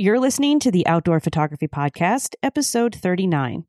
[0.00, 3.66] You're listening to the Outdoor Photography Podcast, episode 39.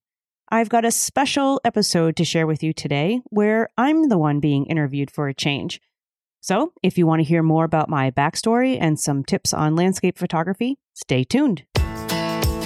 [0.49, 4.65] I've got a special episode to share with you today where I'm the one being
[4.67, 5.81] interviewed for a change.
[6.39, 10.17] So, if you want to hear more about my backstory and some tips on landscape
[10.17, 11.65] photography, stay tuned.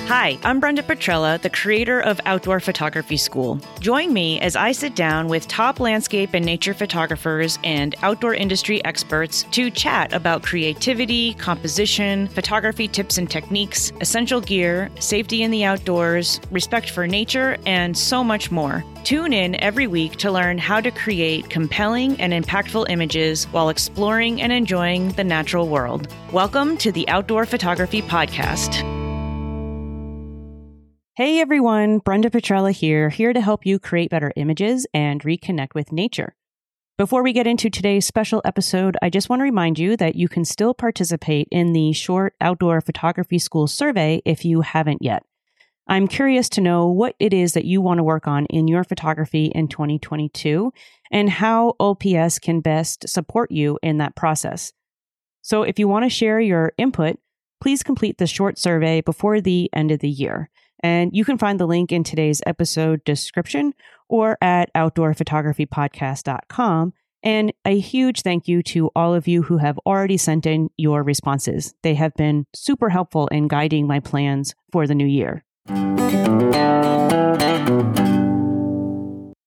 [0.08, 3.60] Hi, I'm Brenda Petrella, the creator of Outdoor Photography School.
[3.80, 8.86] Join me as I sit down with top landscape and nature photographers and outdoor industry
[8.86, 15.64] experts to chat about creativity, composition, photography tips and techniques, essential gear, safety in the
[15.64, 18.84] outdoors, respect for nature, and so much more.
[19.06, 24.40] Tune in every week to learn how to create compelling and impactful images while exploring
[24.40, 26.14] and enjoying the natural world.
[26.32, 29.05] Welcome to the Outdoor Photography Podcast.
[31.18, 35.94] Hey everyone, Brenda Petrella here, here to help you create better images and reconnect with
[35.94, 36.36] nature.
[36.98, 40.28] Before we get into today's special episode, I just want to remind you that you
[40.28, 45.24] can still participate in the short outdoor photography school survey if you haven't yet.
[45.88, 48.84] I'm curious to know what it is that you want to work on in your
[48.84, 50.74] photography in 2022
[51.12, 54.74] and how OPS can best support you in that process.
[55.42, 57.20] So if you want to share your input,
[57.62, 60.50] please complete the short survey before the end of the year.
[60.86, 63.74] And you can find the link in today's episode description
[64.08, 66.94] or at outdoorphotographypodcast.com.
[67.24, 71.02] And a huge thank you to all of you who have already sent in your
[71.02, 71.74] responses.
[71.82, 75.44] They have been super helpful in guiding my plans for the new year.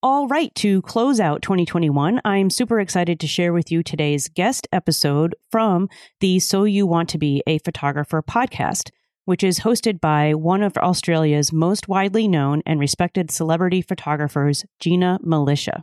[0.02, 4.66] All right, to close out 2021, I'm super excited to share with you today's guest
[4.72, 8.90] episode from the So You Want to Be a Photographer podcast
[9.28, 15.18] which is hosted by one of Australia's most widely known and respected celebrity photographers, Gina
[15.22, 15.82] Milicia.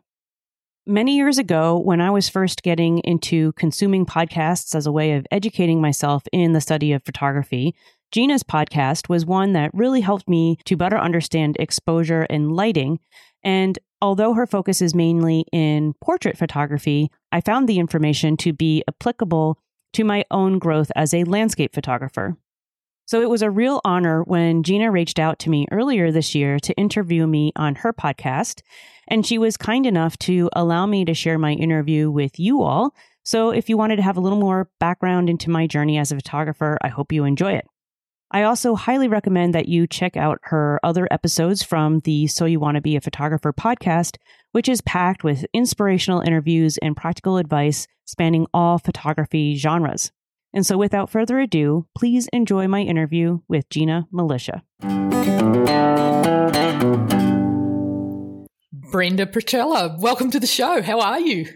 [0.88, 5.28] Many years ago, when I was first getting into consuming podcasts as a way of
[5.30, 7.76] educating myself in the study of photography,
[8.12, 13.00] Gina's podcast was one that really helped me to better understand exposure and lighting.
[13.44, 18.84] And although her focus is mainly in portrait photography, I found the information to be
[18.88, 19.60] applicable
[19.94, 22.40] to my own growth as a landscape photographer.
[23.06, 26.60] So it was a real honor when Gina reached out to me earlier this year
[26.60, 28.62] to interview me on her podcast.
[29.08, 32.96] And she was kind enough to allow me to share my interview with you all.
[33.24, 36.16] So if you wanted to have a little more background into my journey as a
[36.16, 37.68] photographer, I hope you enjoy it.
[38.32, 42.60] I also highly recommend that you check out her other episodes from the So You
[42.60, 44.18] Want to Be a Photographer podcast,
[44.52, 50.12] which is packed with inspirational interviews and practical advice spanning all photography genres.
[50.56, 54.62] And so, without further ado, please enjoy my interview with Gina Milicia.
[58.90, 60.82] Brenda Petrella, welcome to the show.
[60.82, 61.48] How are you?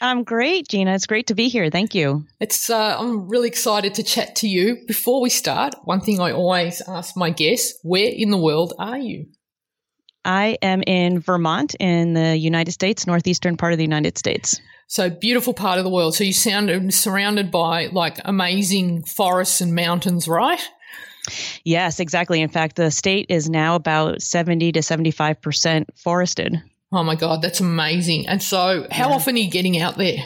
[0.00, 0.94] I'm great, Gina.
[0.94, 1.68] It's great to be here.
[1.68, 2.24] Thank you.
[2.40, 4.78] It's uh, I'm really excited to chat to you.
[4.86, 8.96] Before we start, one thing I always ask my guests: Where in the world are
[8.98, 9.26] you?
[10.28, 14.60] I am in Vermont, in the United States, northeastern part of the United States.
[14.86, 16.14] So beautiful part of the world.
[16.14, 20.60] So you sound surrounded by like amazing forests and mountains, right?
[21.64, 22.42] Yes, exactly.
[22.42, 26.62] In fact, the state is now about 70 to 75% forested.
[26.92, 28.28] Oh my God, that's amazing.
[28.28, 29.14] And so, how yeah.
[29.14, 30.18] often are you getting out there?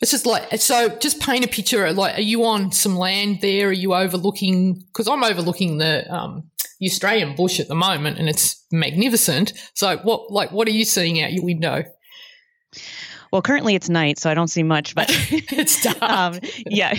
[0.00, 1.92] It's just like, so just paint a picture.
[1.92, 3.68] Like, are you on some land there?
[3.68, 4.74] Are you overlooking?
[4.74, 6.50] Because I'm overlooking the, um,
[6.82, 9.52] the Australian bush at the moment and it's magnificent.
[9.72, 11.84] So, what, like, what are you seeing out your window?
[13.32, 16.02] Well, currently it's night, so I don't see much, but it's dark.
[16.02, 16.92] um, yeah,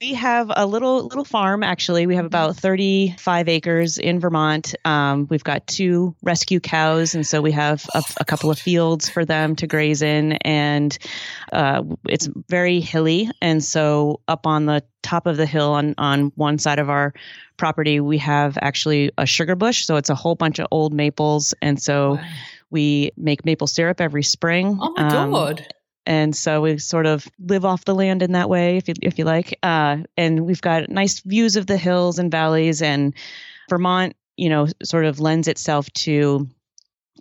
[0.00, 1.64] we have a little little farm.
[1.64, 4.76] Actually, we have about thirty five acres in Vermont.
[4.84, 9.08] Um, we've got two rescue cows, and so we have a, a couple of fields
[9.08, 10.96] for them to graze in, and
[11.52, 13.28] uh, it's very hilly.
[13.42, 17.12] And so up on the top of the hill on on one side of our
[17.56, 19.86] property, we have actually a sugar bush.
[19.86, 22.14] So it's a whole bunch of old maples, and so.
[22.14, 22.24] Wow
[22.70, 24.78] we make maple syrup every spring.
[24.80, 25.74] Oh my um, god!
[26.06, 29.18] And so we sort of live off the land in that way, if you, if
[29.18, 29.58] you like.
[29.62, 32.82] Uh, and we've got nice views of the hills and valleys.
[32.82, 33.14] And
[33.70, 36.48] Vermont, you know, sort of lends itself to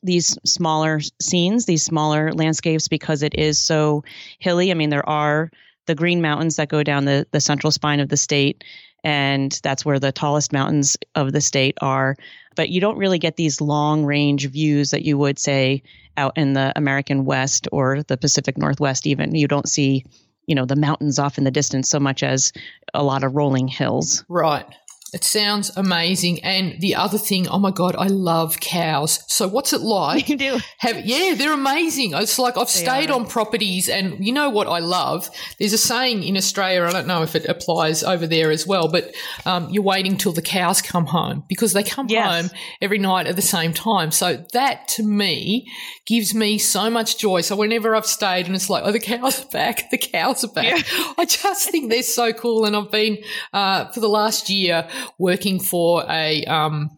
[0.02, 4.04] these smaller scenes, these smaller landscapes, because it is so
[4.40, 4.70] hilly.
[4.70, 5.50] I mean, there are
[5.86, 8.66] the Green Mountains that go down the, the central spine of the state,
[9.06, 12.18] and that's where the tallest mountains of the state are
[12.56, 15.84] but you don't really get these long range views that you would say
[16.18, 19.36] out in the American West or the Pacific Northwest, even.
[19.36, 20.06] You don't see,
[20.46, 22.54] you know, the mountains off in the distance so much as
[22.94, 24.24] a lot of rolling hills.
[24.28, 24.66] Right.
[25.14, 26.44] It sounds amazing.
[26.44, 29.24] And the other thing, oh my God, I love cows.
[29.28, 30.28] So what's it like?
[30.34, 30.60] You do.
[30.80, 32.14] Have, yeah, they're amazing.
[32.16, 35.30] It's like I've stayed on properties and you know what I love?
[35.60, 38.88] There's a saying in Australia, I don't know if it applies over there as well,
[38.88, 39.14] but
[39.46, 42.26] um, you're waiting till the cows come home because they come Yes.
[42.50, 44.10] home every night at the same time.
[44.12, 45.68] So that to me
[46.08, 47.42] gives me so much joy.
[47.42, 50.52] So whenever I've stayed and it's like, oh, the cows are back, the cows are
[50.52, 50.84] back.
[51.18, 52.66] I just think they're so cool.
[52.66, 53.20] And I've been,
[53.54, 56.92] uh, for the last year working for a, um,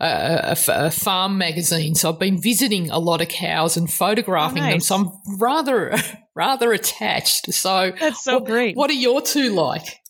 [0.00, 1.94] a, a farm magazine.
[1.94, 4.72] So I've been visiting a lot of cows and photographing them.
[4.72, 4.86] nice.
[4.86, 5.96] So I'm rather,
[6.34, 7.52] rather attached.
[7.52, 8.76] So That's so what, great.
[8.76, 10.00] What are your two like?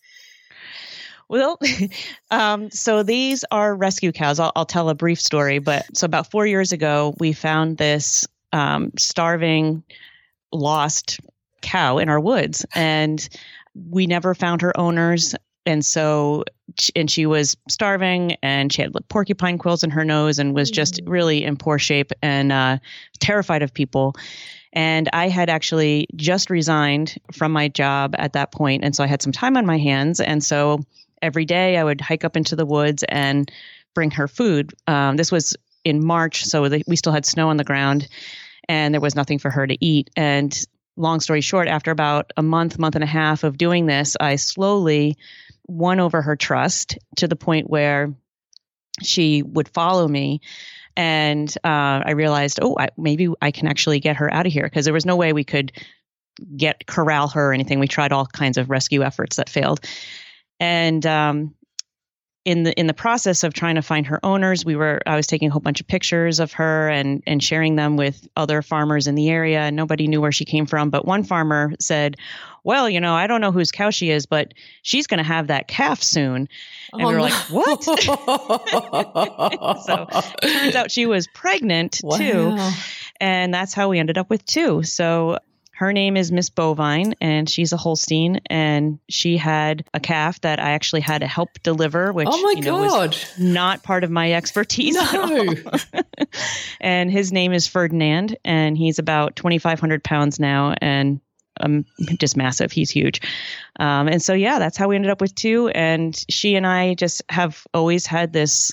[1.28, 1.58] Well,
[2.30, 4.38] um, so these are rescue cows.
[4.38, 5.58] I'll, I'll tell a brief story.
[5.58, 9.82] But so about four years ago, we found this um, starving,
[10.52, 11.20] lost
[11.62, 13.28] cow in our woods, and
[13.74, 15.34] we never found her owners.
[15.64, 16.44] And so,
[16.94, 20.70] and she was starving, and she had like, porcupine quills in her nose, and was
[20.70, 22.78] just really in poor shape and uh,
[23.20, 24.14] terrified of people.
[24.72, 29.06] And I had actually just resigned from my job at that point, and so I
[29.06, 30.80] had some time on my hands, and so
[31.22, 33.50] every day I would hike up into the woods and
[33.94, 34.74] bring her food.
[34.86, 38.08] Um, this was in March, so the, we still had snow on the ground
[38.68, 40.10] and there was nothing for her to eat.
[40.16, 40.66] And
[40.96, 44.36] long story short, after about a month, month and a half of doing this, I
[44.36, 45.16] slowly
[45.66, 48.14] won over her trust to the point where
[49.02, 50.40] she would follow me.
[50.96, 54.64] And uh, I realized, oh, I, maybe I can actually get her out of here
[54.64, 55.72] because there was no way we could
[56.56, 57.80] get corral her or anything.
[57.80, 59.80] We tried all kinds of rescue efforts that failed
[60.58, 61.54] and um,
[62.46, 65.26] in the in the process of trying to find her owners, we were I was
[65.26, 69.08] taking a whole bunch of pictures of her and and sharing them with other farmers
[69.08, 69.62] in the area.
[69.62, 72.16] And nobody knew where she came from, but one farmer said,
[72.62, 75.48] "Well, you know, I don't know whose cow she is, but she's going to have
[75.48, 76.48] that calf soon."
[76.92, 77.22] And Oh, we were oh, no.
[77.24, 77.82] like, "What?"
[79.84, 80.06] so
[80.42, 82.56] it turns out she was pregnant too
[83.20, 84.82] and that's how we ended up with two.
[84.82, 85.38] So
[85.76, 90.58] her name is Miss Bovine, and she's a Holstein, and she had a calf that
[90.58, 93.16] I actually had to help deliver, which Oh my you know, was God.
[93.38, 94.94] not part of my expertise.
[94.94, 95.54] No.
[96.80, 101.20] and his name is Ferdinand, and he's about 2,500 pounds now, and
[101.60, 101.84] um,
[102.18, 102.72] just massive.
[102.72, 103.20] He's huge.
[103.78, 105.68] Um, and so, yeah, that's how we ended up with two.
[105.68, 108.72] And she and I just have always had this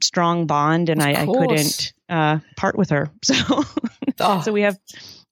[0.00, 3.10] strong bond, and I, I couldn't uh, part with her.
[3.24, 3.62] So,
[4.20, 4.76] Oh, so we have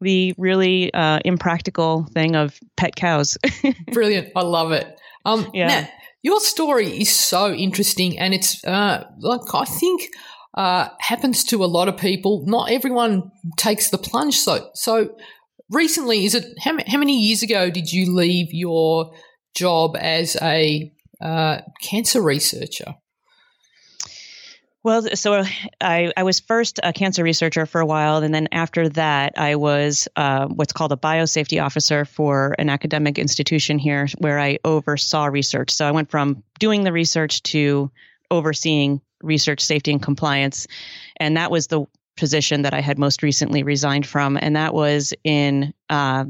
[0.01, 3.39] the really uh, impractical thing of pet cows.
[3.93, 4.29] brilliant.
[4.37, 4.87] I love it.
[5.25, 5.69] Um, Yeah.
[5.69, 5.89] Now,
[6.23, 10.09] your story is so interesting, and it's uh, like I think
[10.57, 12.43] uh, happens to a lot of people.
[12.47, 14.37] Not everyone takes the plunge.
[14.37, 15.15] So, so
[15.71, 19.13] recently, is it how, how many years ago did you leave your
[19.55, 20.91] job as a
[21.21, 22.95] uh, cancer researcher?
[24.87, 25.43] Well, so
[25.81, 29.57] I, I was first a cancer researcher for a while, and then after that, I
[29.57, 35.25] was uh, what's called a biosafety officer for an academic institution here where I oversaw
[35.25, 35.73] research.
[35.73, 37.91] So I went from doing the research to
[38.31, 40.69] overseeing research safety and compliance.
[41.17, 41.87] And that was the
[42.17, 44.39] position that I had most recently resigned from.
[44.41, 46.27] And that was in uh,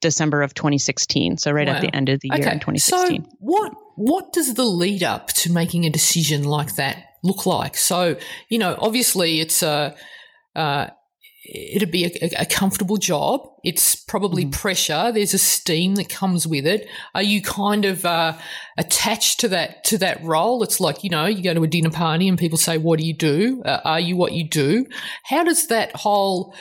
[0.00, 1.36] December of 2016.
[1.36, 1.74] So right Wow.
[1.74, 3.24] at the end of the year in 2016.
[3.24, 7.76] So what what does the lead up to making a decision like that look like?
[7.76, 8.16] So
[8.48, 9.96] you know, obviously it's a
[10.54, 10.86] uh,
[11.46, 13.40] it'd be a, a comfortable job.
[13.64, 14.52] It's probably Mhm.
[14.52, 15.12] pressure.
[15.12, 16.88] There's a steam that comes with it.
[17.14, 18.34] Are you kind of uh,
[18.78, 20.62] attached to that to that role?
[20.62, 23.06] It's like you know, you go to a dinner party and people say, "What do
[23.06, 23.62] you do?
[23.64, 24.86] Uh, are you what you do?"
[25.24, 26.54] How does that whole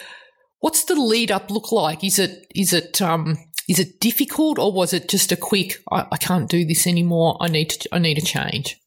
[0.59, 2.05] What's the lead up look like?
[2.05, 6.05] Is it is it um is it difficult or was it just a quick I,
[6.11, 7.37] I can't do this anymore.
[7.41, 8.77] I need to I need a change.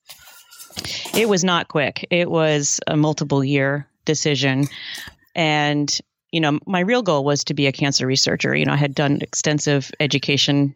[1.14, 2.06] It was not quick.
[2.11, 4.68] It was a multiple year decision.
[5.35, 5.99] And,
[6.37, 8.55] you know, my real goal was to be a cancer researcher.
[8.55, 10.75] You know, I had done extensive education,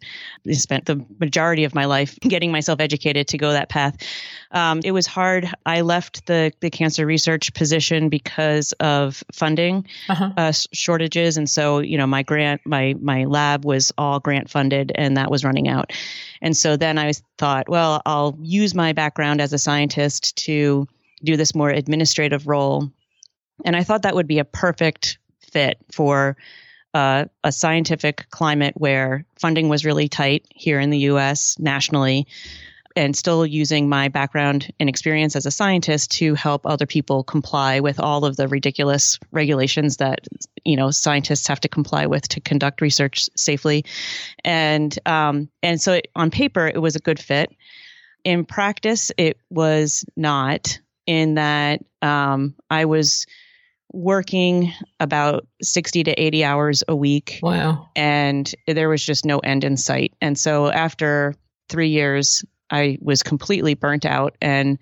[0.49, 3.95] I spent the majority of my life getting myself educated to go that path.
[4.53, 5.53] Um, it was hard.
[5.67, 10.31] I left the, the cancer research position because of funding Uh-huh.
[10.39, 14.93] uh, shortages, and so you know my grant, my my lab was all grant funded,
[14.95, 15.93] and that was running out.
[16.41, 20.89] And so then I thought, well, I'll use my background as a scientist to
[21.23, 22.91] do this more administrative role,
[23.67, 25.19] and I thought that would be a perfect
[25.51, 26.37] fit for.
[26.93, 32.27] Uh, a scientific climate where funding was really tight here in the US nationally,
[32.97, 37.81] and still using my background and experience as a scientist to help other people comply
[37.81, 40.27] with all of the ridiculous regulations that
[40.65, 43.85] you know scientists have to comply with to conduct research safely
[44.45, 47.55] and um, and so it, on paper it was a good fit
[48.25, 53.27] In practice, it was not, in that um, I was
[53.93, 57.41] working about 60 to 80 hours a week.
[57.43, 57.89] Wow.
[57.97, 60.15] And there was just no end in sight.
[60.21, 61.35] And so after
[61.69, 64.79] three years, I was completely burnt out and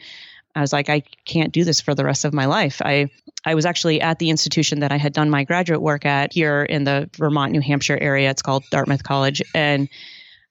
[0.54, 2.82] I was like, I can't do this for the rest of my life.
[2.84, 3.10] I
[3.44, 6.64] I was actually at the institution that I had done my graduate work at here
[6.64, 8.28] in the Vermont, New Hampshire area.
[8.28, 9.40] It's called Dartmouth College.
[9.54, 9.88] And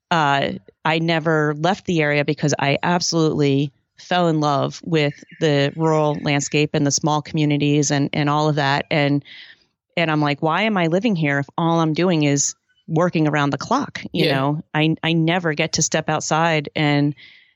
[0.09, 0.53] uh,
[0.85, 6.71] I never left the area because I absolutely fell in love with the rural landscape
[6.73, 8.85] and the small communities and, and all of that.
[8.91, 9.23] And
[9.95, 12.53] and I'm like, why am I living here if all I'm doing is
[12.87, 14.03] working around the clock?
[14.13, 14.35] You yeah.
[14.35, 17.15] know, I I never get to step outside and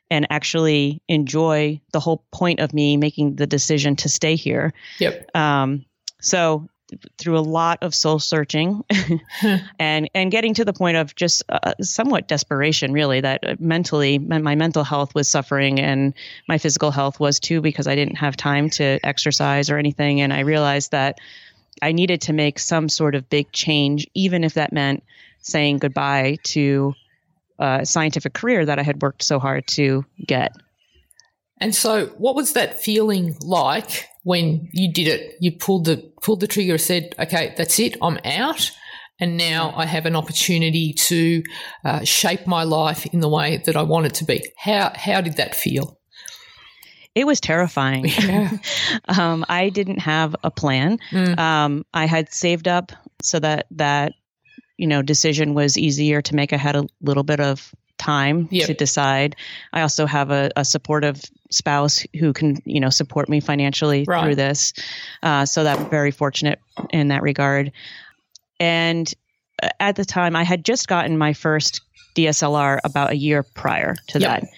[0.09, 4.73] and actually enjoy the whole point of me making the decision to stay here.
[4.99, 5.35] Yep.
[5.35, 5.85] Um,
[6.19, 6.67] so
[7.17, 8.83] through a lot of soul searching
[9.79, 14.19] and and getting to the point of just uh, somewhat desperation really that uh, mentally
[14.19, 16.13] my mental health was suffering and
[16.47, 20.33] my physical health was too because I didn't have time to exercise or anything and
[20.33, 21.19] I realized that
[21.81, 25.03] I needed to make some sort of big change even if that meant
[25.39, 26.93] saying goodbye to
[27.61, 30.55] a scientific career that I had worked so hard to get.
[31.61, 35.35] And so, what was that feeling like when you did it?
[35.39, 37.95] You pulled the pulled the trigger, said, "Okay, that's it.
[38.01, 38.71] I'm out."
[39.19, 41.43] And now I have an opportunity to
[41.85, 44.43] uh, shape my life in the way that I want it to be.
[44.57, 45.99] How how did that feel?
[47.13, 48.05] It was terrifying.
[48.21, 48.57] Yeah.
[49.17, 50.97] um, I didn't have a plan.
[51.11, 51.37] Mm.
[51.37, 52.91] Um, I had saved up
[53.21, 54.13] so that that
[54.77, 56.53] you know decision was easier to make.
[56.53, 58.65] I had a little bit of time yep.
[58.67, 59.35] to decide.
[59.73, 64.23] I also have a, a, supportive spouse who can, you know, support me financially right.
[64.23, 64.73] through this.
[65.23, 67.71] Uh, so that I'm very fortunate in that regard.
[68.59, 69.11] And
[69.61, 71.81] uh, at the time, I had just gotten my first
[72.15, 74.41] DSLR about a year prior to yep.
[74.41, 74.49] that.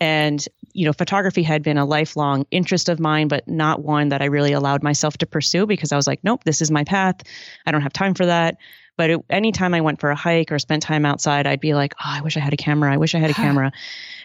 [0.00, 4.20] And you know, photography had been a lifelong interest of mine, but not one that
[4.20, 7.22] I really allowed myself to pursue because I was like, nope, this is my path.
[7.64, 8.58] I don't have time for that.
[8.98, 11.94] But it, anytime I went for a hike or spent time outside, I'd be like,
[11.98, 12.92] oh, I wish I had a camera.
[12.92, 13.72] I wish I had a camera.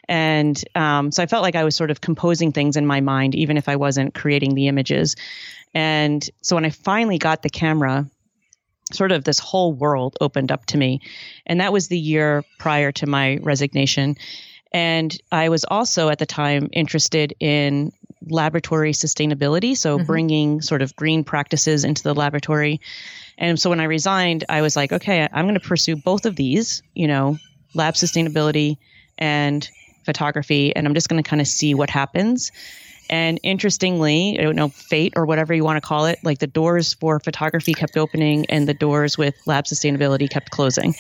[0.08, 3.36] And um, so I felt like I was sort of composing things in my mind,
[3.36, 5.16] even if I wasn't creating the images.
[5.74, 8.10] And so when I finally got the camera,
[8.92, 11.02] sort of this whole world opened up to me.
[11.46, 14.18] And that was the year prior to my resignation.
[14.74, 17.92] And I was also at the time interested in
[18.30, 19.76] laboratory sustainability.
[19.76, 20.06] So mm-hmm.
[20.06, 22.80] bringing sort of green practices into the laboratory.
[23.38, 26.36] And so when I resigned, I was like, okay, I'm going to pursue both of
[26.36, 27.38] these, you know,
[27.74, 28.78] lab sustainability
[29.18, 29.70] and
[30.06, 32.52] photography, and I'm just going to kind of see what happens.
[33.10, 36.48] And interestingly, I don't know, fate or whatever you want to call it, like the
[36.48, 40.96] doors for photography kept opening and the doors with lab sustainability kept closing.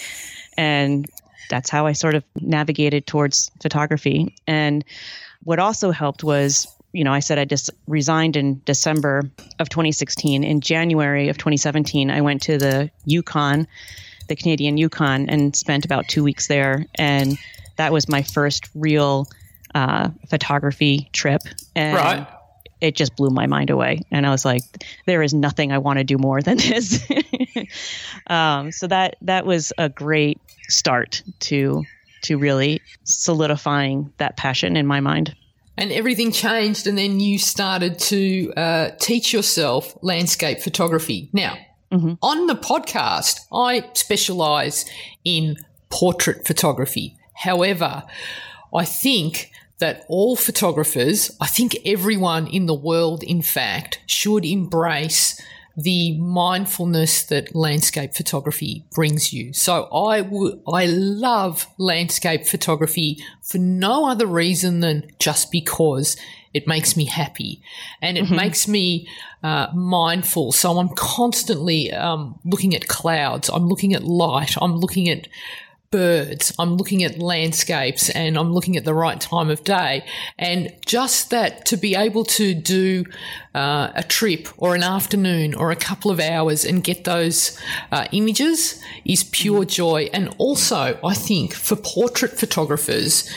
[0.57, 1.09] And
[1.49, 4.35] that's how I sort of navigated towards photography.
[4.45, 4.83] And
[5.43, 9.23] what also helped was you know, I said I just resigned in December
[9.59, 10.43] of 2016.
[10.43, 13.67] In January of 2017, I went to the Yukon,
[14.27, 16.85] the Canadian Yukon, and spent about two weeks there.
[16.95, 17.37] And
[17.81, 19.27] that was my first real
[19.73, 21.41] uh, photography trip.
[21.75, 22.27] And right.
[22.79, 24.01] it just blew my mind away.
[24.11, 24.61] And I was like,
[25.07, 27.03] there is nothing I want to do more than this.
[28.27, 31.83] um, so that that was a great start to
[32.21, 35.35] to really solidifying that passion in my mind
[35.75, 41.57] and everything changed and then you started to uh, teach yourself landscape photography now
[41.91, 42.13] mm-hmm.
[42.21, 44.85] on the podcast i specialize
[45.25, 45.57] in
[45.89, 48.03] portrait photography however
[48.73, 55.41] i think that all photographers i think everyone in the world in fact should embrace
[55.77, 59.53] the mindfulness that landscape photography brings you.
[59.53, 66.17] So I would, I love landscape photography for no other reason than just because
[66.53, 67.61] it makes me happy
[68.01, 68.35] and it mm-hmm.
[68.35, 69.07] makes me
[69.43, 70.51] uh, mindful.
[70.51, 73.49] So I'm constantly um, looking at clouds.
[73.49, 74.55] I'm looking at light.
[74.61, 75.27] I'm looking at
[75.91, 80.05] birds, I'm looking at landscapes and I'm looking at the right time of day.
[80.39, 83.05] And just that to be able to do
[83.53, 87.59] uh, a trip or an afternoon or a couple of hours and get those
[87.91, 90.09] uh, images is pure joy.
[90.13, 93.29] And also, I think for portrait photographers,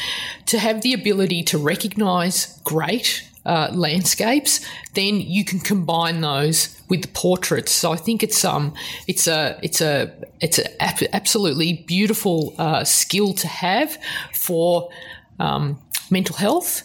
[0.47, 4.61] to have the ability to recognize great uh, landscapes,
[4.95, 7.73] then you can combine those with the portraits.
[7.73, 8.75] So I think it's um
[9.07, 10.69] it's a it's a it's an
[11.13, 13.99] absolutely beautiful uh, skill to have
[14.33, 14.91] for
[15.39, 15.79] um,
[16.11, 16.83] mental health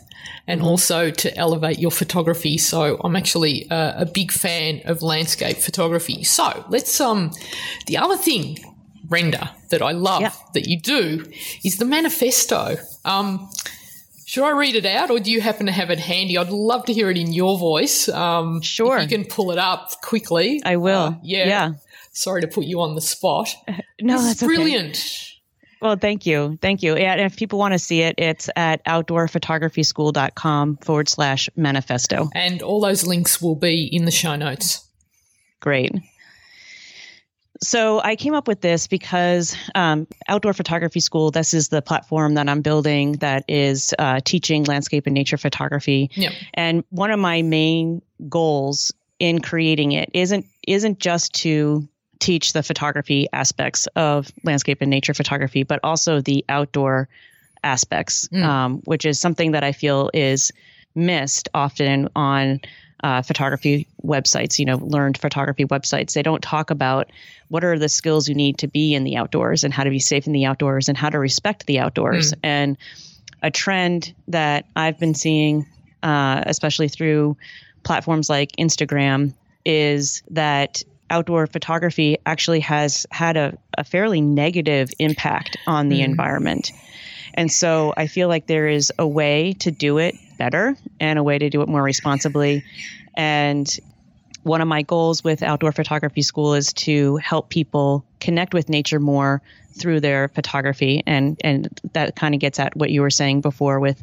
[0.48, 0.70] and mm-hmm.
[0.70, 2.58] also to elevate your photography.
[2.58, 6.24] So I'm actually uh, a big fan of landscape photography.
[6.24, 7.32] So let's um
[7.86, 8.58] the other thing
[9.04, 10.32] Brenda that I love yeah.
[10.54, 11.26] that you do
[11.64, 12.78] is the manifesto.
[13.06, 13.50] Um,
[14.30, 16.38] Should I read it out, or do you happen to have it handy?
[16.38, 18.08] I'd love to hear it in your voice.
[18.10, 20.62] Um, sure, you can pull it up quickly.
[20.64, 21.00] I will.
[21.00, 21.48] Uh, yeah.
[21.48, 21.72] Yeah.
[22.12, 23.50] Sorry to put you on the spot.
[24.00, 24.56] No, This that's okay.
[24.56, 25.34] brilliant.
[25.82, 26.60] Well, thank you.
[26.62, 26.94] Thank you.
[26.96, 32.30] And if people want to see it, it's at outdoorphotographyschool.com forward slash manifesto.
[32.36, 34.88] And all those links will be in the show notes.
[35.60, 35.92] Great.
[37.62, 42.36] So I came up with this because um, Outdoor Photography School, this is the platform
[42.36, 46.10] that I'm building that is uh, teaching landscape and nature photography.
[46.14, 46.32] Yep.
[46.54, 51.88] And one of my main goals in creating it isn't isn't just to
[52.20, 57.10] teach the photography aspects of landscape and nature photography, but also the outdoor
[57.64, 58.44] aspects, Mm.
[58.44, 60.52] um, which is something that I feel is
[60.96, 62.62] missed often on
[63.04, 64.60] uh, photography websites.
[64.60, 66.14] You know, learned photography websites.
[66.14, 67.12] They don't talk about
[67.50, 70.00] what are the skills you need to be in the outdoors and how to be
[70.00, 72.34] safe in the outdoors and how to respect the outdoors.
[72.44, 72.78] And
[73.42, 75.66] a trend that I've been seeing,
[76.04, 77.38] uh, especially through
[77.84, 79.34] platforms like Instagram,
[79.66, 86.06] is that outdoor photography actually has had a, a fairly negative impact on the Mm.
[86.06, 86.72] environment.
[87.34, 91.24] And so I feel like there is a way to do it better and a
[91.24, 92.64] way to do it more responsibly.
[93.16, 93.70] And
[94.44, 99.00] one of my goals with Outdoor Photography School is to help people connect with nature
[99.00, 99.42] more
[99.78, 101.04] through their photography.
[101.06, 104.02] And, and that kind of gets at what you were saying before with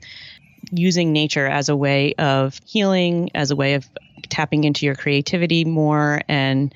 [0.71, 3.89] using nature as a way of healing, as a way of
[4.29, 6.73] tapping into your creativity more and,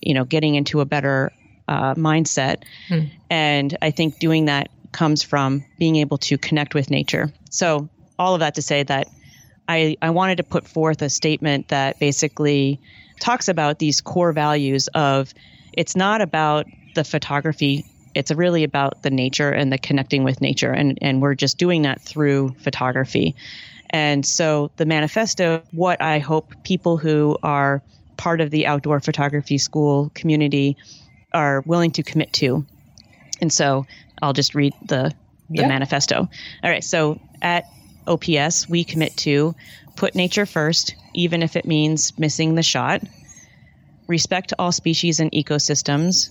[0.00, 1.32] you know, getting into a better
[1.68, 2.62] uh, mindset.
[2.88, 3.06] Hmm.
[3.28, 7.32] And I think doing that comes from being able to connect with nature.
[7.50, 7.88] So,
[8.20, 9.10] all of that to say that
[9.68, 12.80] I, I wanted to put forth a statement that basically
[13.20, 15.34] talks about these core values of
[15.72, 20.72] it's not about the photography it's really about the nature and the connecting with nature.
[20.72, 23.36] And, and we're just doing that through photography.
[23.90, 27.84] And so the manifesto what i hope people who are
[28.18, 30.76] part of the outdoor photography school community
[31.32, 32.66] are willing to commit to.
[33.40, 33.86] And so
[34.22, 35.14] i'll just read the
[35.54, 35.66] the Yeah.
[35.66, 36.28] manifesto.
[36.62, 36.84] All right.
[36.84, 37.66] So at
[38.10, 39.54] ops we commit to
[39.96, 43.02] put nature first even if it means missing the shot.
[44.06, 46.30] Respect all species and ecosystems.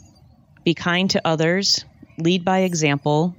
[0.63, 1.86] Be kind to others,
[2.18, 3.36] lead by example,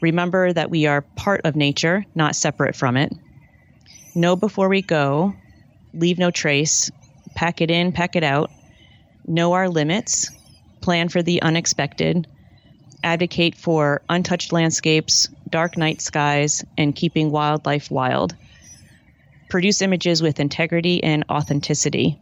[0.00, 3.12] remember that we are part of nature, not separate from it,
[4.14, 5.34] know before we go,
[5.94, 6.90] leave no trace,
[7.34, 8.50] pack it in, pack it out,
[9.26, 10.30] know our limits,
[10.80, 12.26] plan for the unexpected,
[13.04, 18.34] advocate for untouched landscapes, dark night skies, and keeping wildlife wild,
[19.48, 22.18] produce images with integrity and authenticity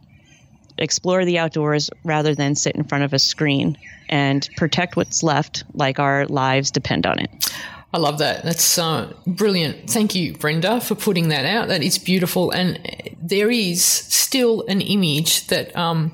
[0.79, 5.63] explore the outdoors rather than sit in front of a screen and protect what's left
[5.73, 7.53] like our lives depend on it.
[7.93, 8.43] I love that.
[8.43, 9.89] That's uh, brilliant.
[9.89, 11.69] Thank you, Brenda, for putting that out.
[11.69, 12.51] That is beautiful.
[12.51, 12.79] And
[13.19, 16.13] there is still an image that um,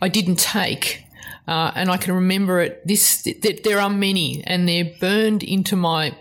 [0.00, 1.04] I didn't take.
[1.46, 2.86] Uh, and I can remember it.
[2.86, 6.14] This th- there are many, and they're burned into my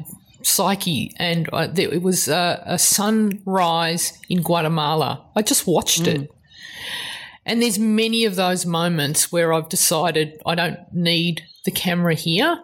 [0.46, 1.14] psyche.
[1.18, 5.26] And uh, there, it was uh, a sunrise in Guatemala.
[5.36, 6.32] I just watched it,
[7.46, 12.60] and there's many of those moments where I've decided I don't need the camera here.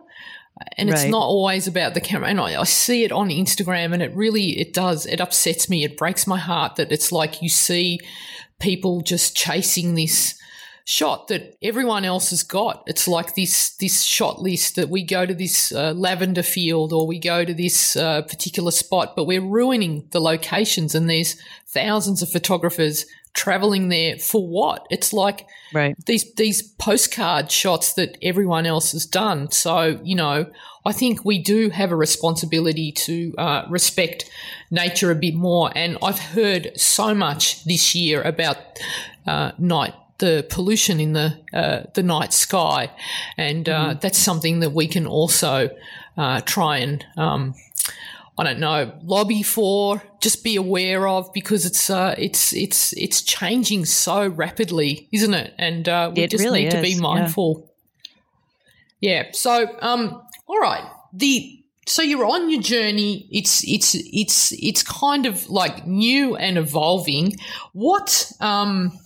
[0.76, 2.30] And it's not always about the camera.
[2.30, 5.84] And I, I see it on instagram and it really it does it upsets me.
[5.84, 8.00] It breaks my heart that it's like you see
[8.60, 10.37] people just chasing this
[10.90, 15.26] shot that everyone else has got it's like this this shot list that we go
[15.26, 19.42] to this uh, lavender field or we go to this uh, particular spot but we're
[19.42, 21.36] ruining the locations and there's
[21.68, 25.94] thousands of photographers traveling there for what it's like Right.
[26.06, 29.52] these these postcard shots that everyone else has done.
[29.52, 30.50] So you know,
[30.86, 34.30] I think we do have a responsibility to uh, respect
[34.72, 35.70] nature a bit more.
[35.76, 38.58] And I've heard so much this year about
[39.26, 39.94] uh, night.
[40.20, 42.90] The pollution in the uh, the night sky,
[43.38, 45.70] and uh, that's something that we can also
[46.18, 47.54] uh, try and um,
[48.40, 53.22] I don't know, lobby for, just be aware of because it's uh, it's it's it's
[53.22, 55.54] changing so rapidly, isn't it?
[55.58, 57.02] And uh, we It just really need to is, be yeah.
[57.02, 57.72] mindful.
[59.00, 59.24] Yeah.
[59.34, 60.84] So, um, all right.
[61.14, 63.28] The so you're on your journey.
[63.32, 67.38] It's it's it's it's kind of like new and evolving.
[67.74, 68.98] What um.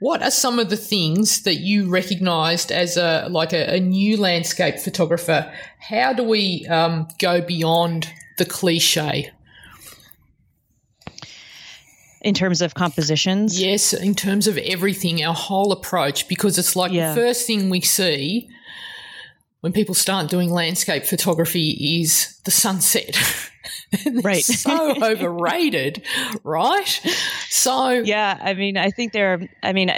[0.00, 4.16] What are some of the things that you recognised as a like a, a new
[4.18, 5.50] landscape photographer?
[5.78, 9.30] How do we um, go beyond the cliche?
[12.22, 16.90] In terms of compositions, Yes, in terms of everything, our whole approach, because it's like
[16.92, 17.10] Yeah.
[17.14, 18.48] the first thing we see
[19.60, 23.16] when people start doing landscape photography is the sunset.
[24.22, 24.44] right.
[24.44, 26.02] so overrated,
[26.44, 27.00] right?
[27.48, 29.48] So yeah, I mean, I think they're.
[29.62, 29.90] I mean,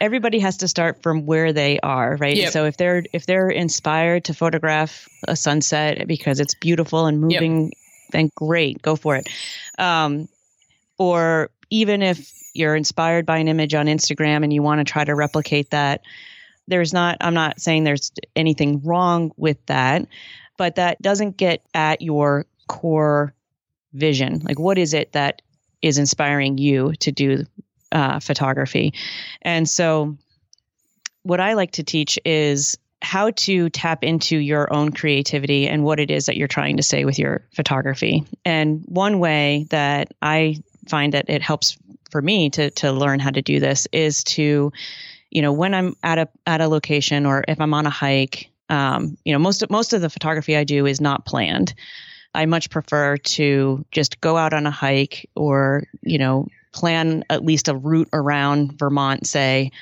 [0.00, 2.36] everybody has to start from where they are, right?
[2.36, 2.52] Yep.
[2.52, 7.64] So if they're if they're inspired to photograph a sunset because it's beautiful and moving,
[7.64, 7.72] yep.
[8.12, 9.28] then great, go for it.
[9.78, 10.28] Um,
[10.98, 15.04] or even if you're inspired by an image on Instagram and you want to try
[15.04, 16.02] to replicate that
[16.68, 20.06] there's not, I'm not saying there's anything wrong with that,
[20.56, 23.34] but that doesn't get at your core
[23.92, 24.40] vision.
[24.44, 25.42] Like, what is it that
[25.82, 27.44] is inspiring you to do
[27.92, 28.94] uh, photography?
[29.42, 30.16] And so,
[31.22, 36.00] what I like to teach is how to tap into your own creativity and what
[36.00, 38.24] it is that you're trying to say with your photography.
[38.44, 41.76] And one way that I find that it helps
[42.10, 44.72] for me to to learn how to do this is to
[45.30, 48.50] you know, when I'm at a at a location or if I'm on a hike,
[48.68, 51.74] um, you know, most of most of the photography I do is not planned.
[52.36, 57.44] I much prefer to just go out on a hike or, you know, plan at
[57.44, 59.72] least a route around Vermont, say,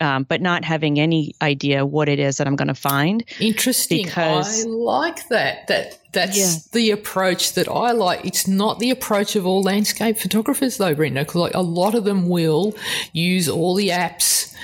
[0.00, 3.24] um, but not having any idea what it is that I'm going to find.
[3.38, 4.04] Interesting.
[4.04, 5.66] Because, I like that.
[5.68, 6.54] That that's yeah.
[6.72, 8.24] the approach that I like.
[8.24, 11.20] It's not the approach of all landscape photographers, though, Brenda.
[11.20, 12.74] Because like a lot of them will
[13.12, 14.54] use all the apps,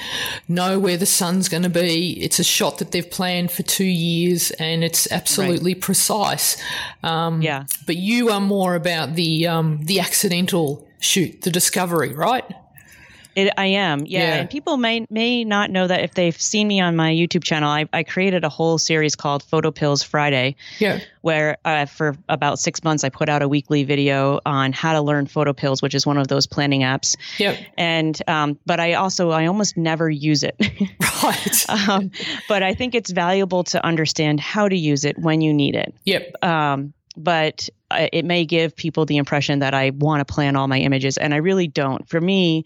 [0.49, 2.12] know where the sun's going to be.
[2.22, 5.83] It's a shot that they've planned for two years, and it's absolutely right.
[5.83, 6.57] precise.
[7.03, 7.64] Um, yeah.
[7.87, 12.44] But you are more about the um, the accidental shoot, the discovery, right?
[13.37, 14.20] It, I am, yeah.
[14.20, 14.35] yeah.
[14.37, 17.68] And people may may not know that if they've seen me on my YouTube channel,
[17.68, 20.57] I, I created a whole series called PhotoPills Friday.
[20.79, 21.01] Yeah.
[21.20, 25.03] Where uh, for about six months, I put out a weekly video on how to
[25.03, 27.14] learn PhotoPills, which is one of those planning apps.
[27.38, 27.59] Yep.
[27.77, 30.57] And um, but I also I almost never use it.
[31.22, 31.70] right.
[31.90, 32.11] um,
[32.49, 35.94] but I think it's valuable to understand how to use it when you need it.
[36.07, 36.42] Yep.
[36.42, 40.68] Um, but uh, it may give people the impression that I want to plan all
[40.68, 42.09] my images, and I really don't.
[42.09, 42.64] For me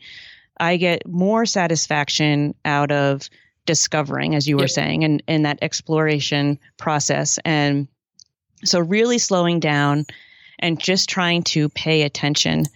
[0.60, 3.28] I get more satisfaction out of
[3.66, 4.70] discovering, as you were yep.
[4.70, 7.38] saying, and in that exploration process.
[7.44, 7.88] And
[8.64, 10.06] so, really slowing down
[10.58, 12.66] and just trying to pay attention.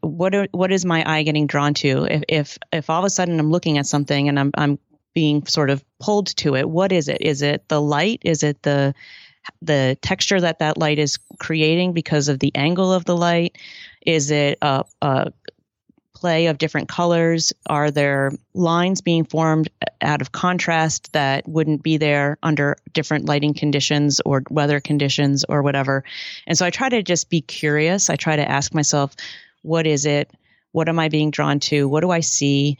[0.00, 2.04] What are, what is my eye getting drawn to?
[2.04, 4.78] If if if all of a sudden I'm looking at something and I'm I'm
[5.12, 7.20] being sort of pulled to it, what is it?
[7.20, 8.20] Is it the light?
[8.24, 8.94] Is it the
[9.62, 13.58] the texture that that light is creating because of the angle of the light?
[14.06, 15.32] Is it a, a
[16.20, 17.52] play of different colors?
[17.66, 19.70] Are there lines being formed
[20.02, 25.62] out of contrast that wouldn't be there under different lighting conditions or weather conditions or
[25.62, 26.04] whatever?
[26.46, 28.10] And so I try to just be curious.
[28.10, 29.16] I try to ask myself,
[29.62, 30.30] what is it?
[30.72, 31.88] What am I being drawn to?
[31.88, 32.78] What do I see?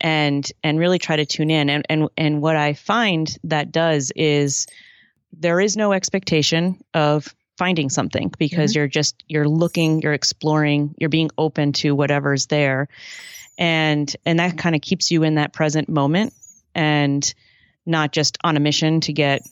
[0.00, 1.70] And and really try to tune in.
[1.70, 4.66] And and and what I find that does is
[5.32, 8.78] there is no expectation of finding something because mm-hmm.
[8.78, 12.88] you're just you're looking you're exploring you're being open to whatever's there
[13.58, 16.32] and and that kind of keeps you in that present moment
[16.74, 17.34] and
[17.84, 19.42] not just on a mission to get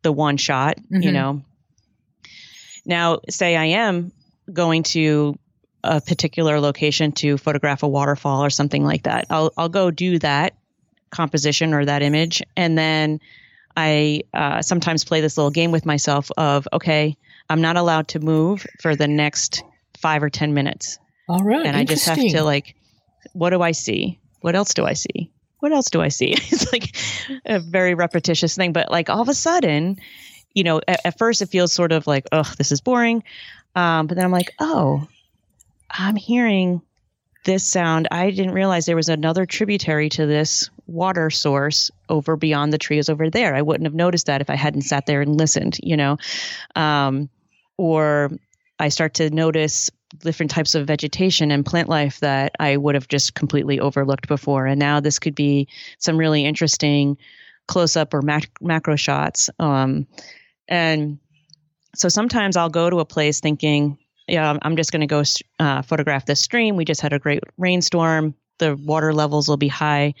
[0.00, 1.02] the one shot mm-hmm.
[1.02, 1.42] you know
[2.86, 4.10] now say i am
[4.50, 5.38] going to
[5.84, 10.18] a particular location to photograph a waterfall or something like that i'll i'll go do
[10.18, 10.54] that
[11.10, 13.20] composition or that image and then
[13.76, 17.18] i uh, sometimes play this little game with myself of okay
[17.50, 19.64] I'm not allowed to move for the next
[19.98, 20.98] five or 10 minutes.
[21.28, 21.66] All right.
[21.66, 22.76] And I just have to like,
[23.32, 24.18] what do I see?
[24.40, 25.30] What else do I see?
[25.58, 26.30] What else do I see?
[26.36, 26.96] it's like
[27.44, 28.72] a very repetitious thing.
[28.72, 29.98] But like all of a sudden,
[30.54, 33.24] you know, at, at first it feels sort of like, oh, this is boring.
[33.74, 35.08] Um, but then I'm like, oh,
[35.90, 36.80] I'm hearing
[37.44, 38.06] this sound.
[38.12, 43.08] I didn't realize there was another tributary to this water source over beyond the trees
[43.08, 43.56] over there.
[43.56, 46.16] I wouldn't have noticed that if I hadn't sat there and listened, you know.
[46.76, 47.28] Um,
[47.80, 48.30] or
[48.78, 49.88] I start to notice
[50.18, 54.66] different types of vegetation and plant life that I would have just completely overlooked before.
[54.66, 55.66] And now this could be
[55.98, 57.16] some really interesting
[57.68, 59.48] close up or mac- macro shots.
[59.58, 60.06] Um,
[60.68, 61.18] and
[61.94, 63.96] so sometimes I'll go to a place thinking,
[64.28, 65.22] yeah, I'm just going to go
[65.58, 66.76] uh, photograph this stream.
[66.76, 68.34] We just had a great rainstorm.
[68.58, 70.12] The water levels will be high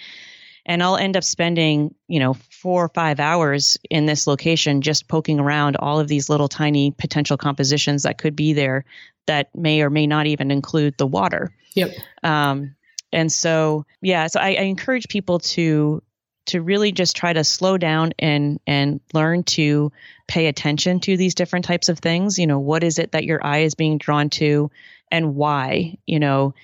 [0.66, 5.08] and I'll end up spending, you know, four or five hours in this location just
[5.08, 8.84] poking around all of these little tiny potential compositions that could be there
[9.26, 11.50] that may or may not even include the water.
[11.74, 11.90] Yep.
[12.22, 12.74] Um,
[13.12, 16.02] and so, yeah, so I, I encourage people to
[16.46, 19.92] to really just try to slow down and and learn to
[20.26, 22.38] pay attention to these different types of things.
[22.38, 24.70] You know, what is it that your eye is being drawn to,
[25.10, 25.96] and why?
[26.06, 26.54] You know,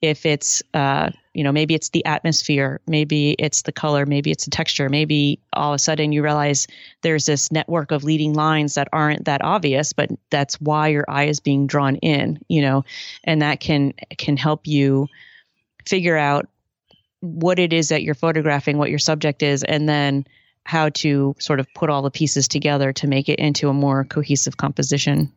[0.00, 4.44] if it's uh, you know maybe it's the atmosphere maybe it's the color maybe it's
[4.44, 6.66] the texture maybe all of a sudden you realize
[7.02, 11.24] there's this network of leading lines that aren't that obvious but that's why your eye
[11.24, 12.84] is being drawn in you know
[13.24, 15.06] and that can can help you
[15.86, 16.48] figure out
[17.20, 20.24] what it is that you're photographing what your subject is and then
[20.64, 24.04] how to sort of put all the pieces together to make it into a more
[24.04, 25.32] cohesive composition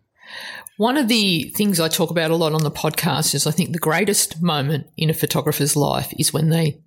[0.77, 3.71] one of the things I talk about a lot on the podcast is I think
[3.71, 6.81] the greatest moment in a photographer's life is when they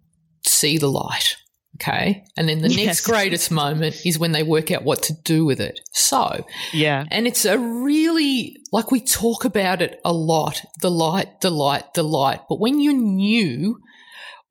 [0.44, 1.36] see the light.
[1.76, 2.24] Okay.
[2.36, 2.86] And then the yes.
[2.86, 5.80] next greatest moment is when they work out what to do with it.
[5.92, 7.04] So, yeah.
[7.10, 11.94] And it's a really, like we talk about it a lot the light, the light,
[11.94, 12.42] the light.
[12.48, 13.78] But when you're new,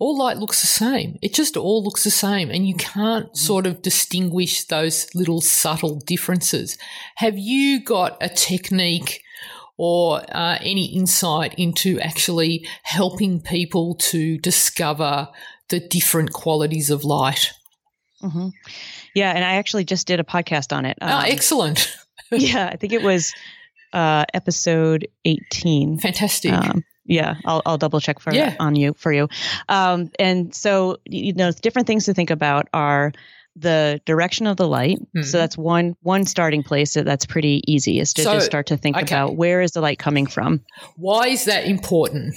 [0.03, 1.17] all light looks the same.
[1.21, 3.37] It just all looks the same, and you can't mm.
[3.37, 6.77] sort of distinguish those little subtle differences.
[7.15, 9.23] Have you got a technique
[9.77, 15.29] or uh, any insight into actually helping people to discover
[15.69, 17.51] the different qualities of light?
[18.21, 18.49] Mm-hmm.
[19.15, 20.97] Yeah, and I actually just did a podcast on it.
[21.01, 21.95] Oh, um, oh, excellent.
[22.31, 23.33] yeah, I think it was
[23.93, 25.99] uh, episode 18.
[25.99, 26.51] Fantastic.
[26.51, 28.55] Um, yeah, I'll, I'll double check for yeah.
[28.59, 29.27] on you for you.
[29.69, 33.11] Um, and so you know, different things to think about are
[33.55, 34.99] the direction of the light.
[34.99, 35.23] Mm-hmm.
[35.23, 38.67] So that's one one starting place that that's pretty easy is to so, just start
[38.67, 39.05] to think okay.
[39.05, 40.61] about where is the light coming from.
[40.95, 42.35] Why is that important?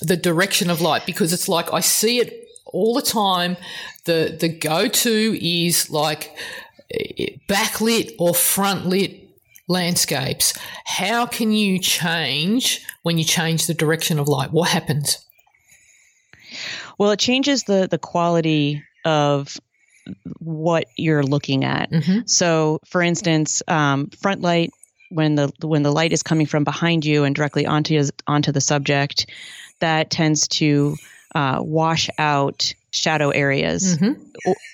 [0.00, 3.56] The direction of light because it's like I see it all the time.
[4.04, 6.36] The the go to is like
[6.92, 9.21] eh, backlit or front lit
[9.72, 10.54] landscapes.
[10.84, 14.52] How can you change when you change the direction of light?
[14.52, 15.24] What happens?
[16.98, 19.58] Well, it changes the the quality of
[20.38, 21.90] what you're looking at.
[21.90, 22.20] Mm-hmm.
[22.26, 24.70] So, for instance, um, front light
[25.10, 28.60] when the when the light is coming from behind you and directly onto onto the
[28.60, 29.26] subject,
[29.80, 30.96] that tends to
[31.34, 34.20] uh, wash out shadow areas mm-hmm.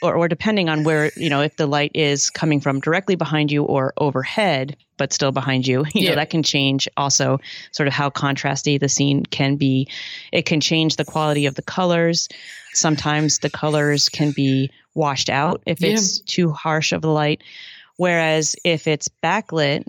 [0.03, 3.53] or, or, depending on where you know if the light is coming from directly behind
[3.53, 6.11] you or overhead but still behind you you yeah.
[6.11, 7.39] know that can change also
[7.71, 9.89] sort of how contrasty the scene can be
[10.33, 12.29] it can change the quality of the colors
[12.73, 15.91] sometimes the colors can be washed out if yeah.
[15.91, 17.41] it's too harsh of a light
[17.99, 19.87] whereas if it's backlit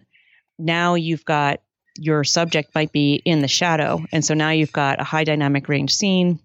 [0.60, 1.62] now you've got
[1.98, 5.68] your subject might be in the shadow and so now you've got a high dynamic
[5.68, 6.40] range scene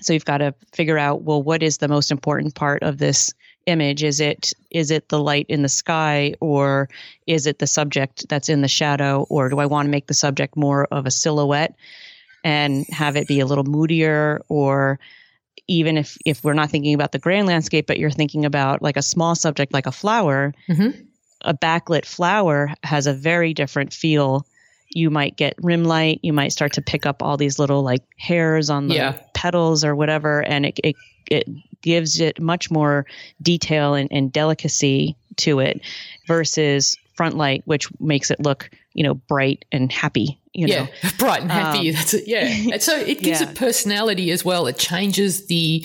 [0.00, 3.32] so you've got to figure out well what is the most important part of this
[3.66, 6.88] image is it is it the light in the sky or
[7.26, 10.14] is it the subject that's in the shadow or do i want to make the
[10.14, 11.74] subject more of a silhouette
[12.44, 15.00] and have it be a little moodier or
[15.66, 18.96] even if if we're not thinking about the grand landscape but you're thinking about like
[18.96, 20.96] a small subject like a flower mm-hmm.
[21.42, 24.46] a backlit flower has a very different feel
[24.90, 28.04] you might get rim light you might start to pick up all these little like
[28.16, 29.18] hairs on the yeah.
[29.36, 30.96] Petals or whatever and it, it
[31.30, 31.46] it
[31.82, 33.04] gives it much more
[33.42, 35.80] detail and, and delicacy to it
[36.26, 41.10] versus front light which makes it look you know bright and happy you yeah know.
[41.18, 43.50] bright and happy um, that's it yeah and so it gives yeah.
[43.50, 45.84] it personality as well it changes the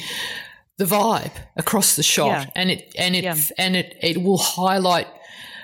[0.78, 2.46] the vibe across the shot yeah.
[2.56, 3.36] and it and it yeah.
[3.58, 5.08] and it it will highlight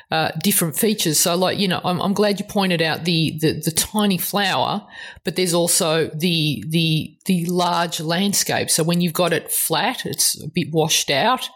[0.09, 1.19] uh, different features.
[1.19, 4.87] So, like you know, I'm, I'm glad you pointed out the, the the tiny flower,
[5.23, 8.69] but there's also the the the large landscape.
[8.69, 11.49] So when you've got it flat, it's a bit washed out.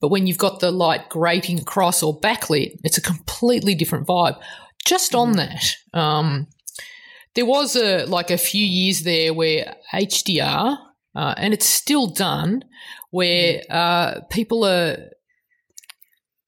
[0.00, 4.38] But when you've got the light grating across or backlit, it's a completely different vibe.
[4.84, 5.36] Just on mm.
[5.36, 6.48] that, um,
[7.34, 10.76] there was a like a few years there where HDR,
[11.14, 12.64] uh, and it's still done,
[13.10, 13.64] where mm.
[13.70, 15.10] uh, people are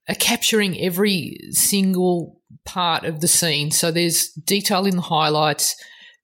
[0.09, 3.71] are capturing every single part of the scene.
[3.71, 5.77] So there's detail in the highlights,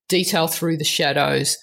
[0.08, 1.58] detail through the shadows.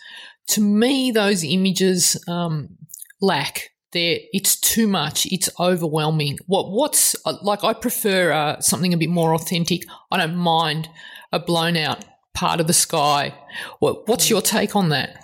[0.49, 2.77] To me, those images um,
[3.21, 3.69] lack.
[3.93, 5.25] There, it's too much.
[5.25, 6.37] It's overwhelming.
[6.47, 7.63] What, what's uh, like?
[7.63, 9.83] I prefer uh, something a bit more authentic.
[10.09, 10.87] I don't mind
[11.33, 13.35] a blown out part of the sky.
[13.79, 15.20] What, what's your take on that?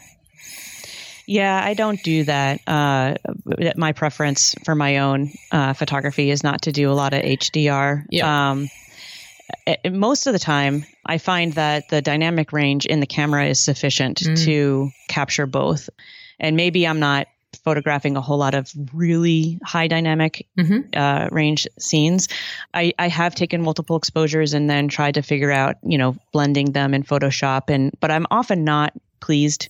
[1.27, 2.61] Yeah, I don't do that.
[2.65, 3.15] Uh,
[3.75, 8.05] my preference for my own uh, photography is not to do a lot of HDR.
[8.09, 8.51] Yeah.
[8.51, 8.69] Um,
[9.65, 13.59] it, most of the time, I find that the dynamic range in the camera is
[13.59, 14.45] sufficient mm.
[14.45, 15.89] to capture both.
[16.39, 17.27] And maybe I'm not
[17.63, 20.97] photographing a whole lot of really high dynamic mm-hmm.
[20.97, 22.29] uh, range scenes.
[22.73, 26.71] I, I have taken multiple exposures and then tried to figure out, you know, blending
[26.71, 27.63] them in Photoshop.
[27.69, 29.67] And but I'm often not pleased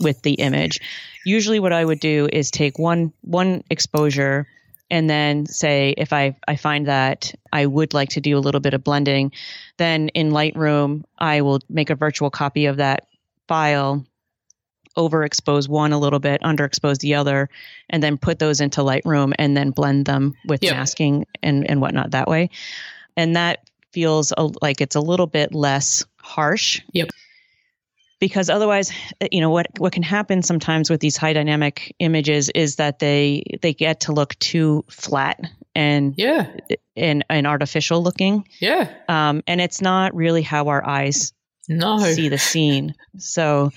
[0.00, 0.80] with the image.
[1.24, 4.46] Usually what I would do is take one one exposure
[4.90, 8.60] and then say if I, I find that I would like to do a little
[8.60, 9.32] bit of blending,
[9.78, 13.06] then in Lightroom I will make a virtual copy of that
[13.48, 14.04] file
[14.96, 17.48] overexpose one a little bit, underexpose the other,
[17.88, 20.76] and then put those into Lightroom and then blend them with Yep.
[20.76, 22.50] masking and, and whatnot that way.
[23.16, 26.80] And that feels a, like it's a little bit less harsh.
[26.92, 27.08] Yep.
[28.22, 32.50] Because otherwise, uh, you know what what can happen sometimes with these high dynamic images
[32.50, 35.40] is that they they get to look too flat
[35.74, 36.46] and Yeah.
[36.96, 38.88] and, and artificial looking, Yeah.
[39.08, 41.32] um, and it's not really how our eyes
[41.68, 41.98] No.
[41.98, 42.94] see the scene.
[43.18, 43.72] So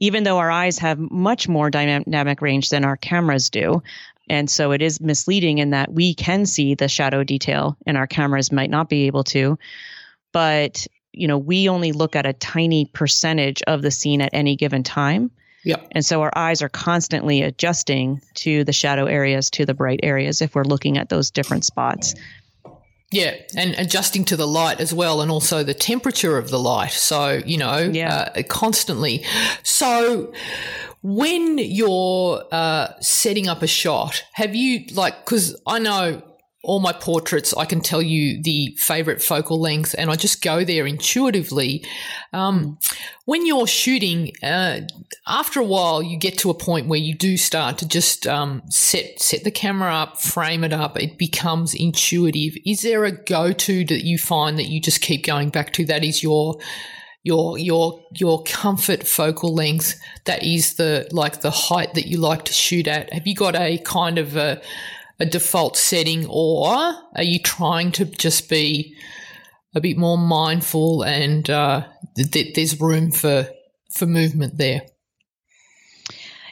[0.00, 3.84] even though our eyes have much more dynamic range than our cameras do,
[4.28, 8.08] and so it is misleading in that we can see the shadow detail and our
[8.08, 9.56] cameras might not be able to,
[10.32, 14.56] but you know, we only look at a tiny percentage of the scene at any
[14.56, 15.30] given time.
[15.64, 15.88] Yep.
[15.92, 20.40] And so our eyes are constantly adjusting to the shadow areas, to the bright areas,
[20.40, 22.14] if we're looking at those different spots.
[23.10, 26.92] Yeah, and adjusting to the light as well, and also the temperature of the light.
[26.92, 28.30] So you know, Yeah.
[28.36, 29.24] uh, constantly.
[29.62, 30.32] So
[31.02, 35.24] when you're uh, setting up a shot, have you like?
[35.24, 36.22] Because I know
[36.64, 40.64] all my portraits, I can tell you the favorite focal length, and I just go
[40.64, 41.84] there intuitively.
[42.32, 42.78] Um,
[43.26, 44.80] when you're shooting, uh,
[45.26, 48.62] after a while, you get to a point where you do start to just um,
[48.70, 51.00] set set the camera up, frame it up.
[51.00, 52.56] It becomes intuitive.
[52.66, 55.84] Is there a go to that you find that you just keep going back to?
[55.84, 56.58] That is your
[57.22, 60.00] your your your comfort focal length.
[60.24, 63.12] That is the like the height that you like to shoot at.
[63.12, 64.60] Have you got a kind of a
[65.20, 68.96] a default setting, or are you trying to just be
[69.74, 71.84] a bit more mindful and uh,
[72.16, 73.48] th- th- there's room for
[73.92, 74.82] for movement there?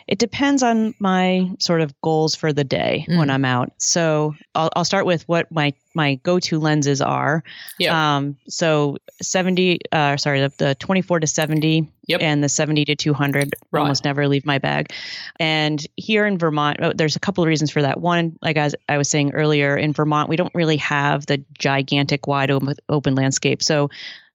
[0.08, 3.32] It depends on my sort of goals for the day when Mm.
[3.32, 3.72] I'm out.
[3.78, 7.42] So I'll, I'll start with what my my go-to lenses are.
[7.78, 8.16] Yeah.
[8.16, 12.20] Um, so 70, uh, sorry, the, the 24 to 70 Yep.
[12.20, 13.80] and the 70 to 200 Right.
[13.80, 14.92] almost never leave my bag.
[15.40, 17.98] And here in Vermont, oh, there's a couple of reasons for that.
[17.98, 22.26] One, like as I was saying earlier, in Vermont, we don't really have the gigantic
[22.26, 23.62] wide open, open landscape.
[23.62, 23.88] So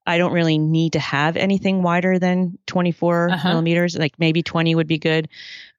[0.07, 3.49] I don't really need to have anything wider than 24 Uh-huh.
[3.49, 3.95] millimeters.
[3.97, 5.29] Like maybe 20 would be good,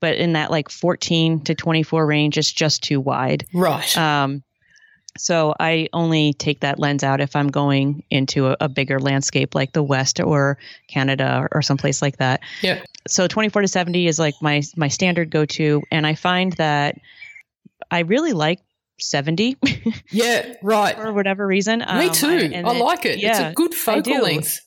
[0.00, 3.44] but in that like 14 to 24 range, it's just too wide.
[3.52, 3.96] right.
[3.98, 4.42] Um,
[5.18, 9.54] so I only take that lens out if I'm going into a, a bigger landscape
[9.54, 10.56] like the West or
[10.88, 12.40] Canada or, or someplace like that.
[12.62, 12.80] Yeah.
[13.06, 16.96] So 24 to 70 is like my my standard go to, and I find that
[17.90, 18.60] I really like
[19.02, 19.56] 70
[20.10, 20.54] yeah.
[20.62, 20.96] Right.
[20.96, 21.80] for whatever reason.
[21.80, 22.26] Me Um, too.
[22.28, 23.14] I- and I it- like it.
[23.14, 24.60] it's yeah, a good focal length.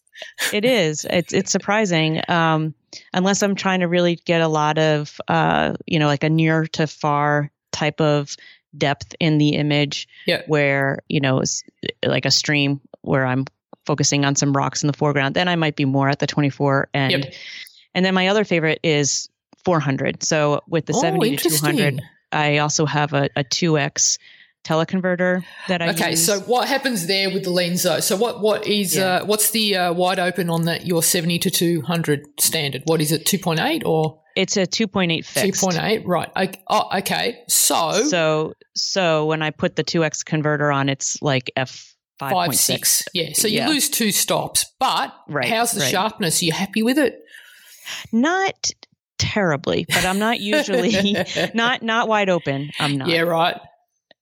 [0.53, 1.05] it is.
[1.09, 2.21] It's it's surprising.
[2.27, 2.73] Um,
[3.13, 6.65] unless I'm trying to really get a lot of uh, you know, like a near
[6.67, 8.35] to far type of
[8.77, 10.41] depth in the image Yeah.
[10.47, 11.63] where, you know, it's
[12.05, 13.45] like a stream where I'm
[13.85, 16.89] focusing on some rocks in the foreground, then I might be more at the 24
[16.93, 17.11] end.
[17.11, 17.33] Yep.
[17.93, 19.29] And then my other favorite is
[19.63, 20.23] 400.
[20.23, 21.99] So with the oh, 70 to 200, interesting.
[22.35, 24.17] I also have a, a 2x
[24.63, 26.25] teleconverter that I Okay, use.
[26.25, 27.99] so what happens there with the lens though?
[27.99, 29.05] So what what is Yeah.
[29.21, 32.81] uh, what's the uh, wide open on that your seventy to two hundred standard?
[32.85, 33.25] What is it?
[33.25, 35.61] Two point eight or it's a 2.8 fixed.
[35.63, 36.05] point eight?
[36.05, 36.29] Right.
[36.35, 37.39] I, oh, okay.
[37.47, 42.55] So, So so when I put the 2x converter on, it's like f five 5.6.
[42.55, 43.03] six.
[43.13, 43.29] Yeah.
[43.33, 43.69] So you Yeah.
[43.69, 45.91] lose two stops, but Right, how's the right.
[45.91, 46.41] sharpness?
[46.41, 47.19] Are you happy with it?
[48.11, 48.71] Not
[49.33, 51.15] terribly, but I'm not usually
[51.53, 52.71] not not wide open.
[52.79, 53.07] I'm not.
[53.09, 53.21] Yeah.
[53.21, 53.59] Right.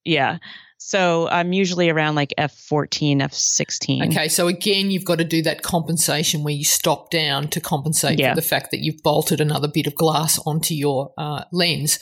[0.04, 0.38] Yeah.
[0.86, 4.10] So I'm usually around like f14, f16.
[4.10, 8.18] Okay, so again, you've got to do that compensation where you stop down to compensate
[8.18, 8.32] Yeah.
[8.32, 11.98] for the fact that you've bolted another bit of glass onto your uh, lens.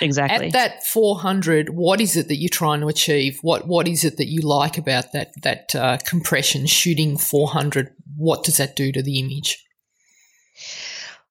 [0.00, 0.48] Exactly.
[0.48, 3.38] At that 400, what is it that you're trying to achieve?
[3.42, 7.94] What What is it that you like about that that uh, compression shooting 400?
[8.16, 9.64] What does that do to the image?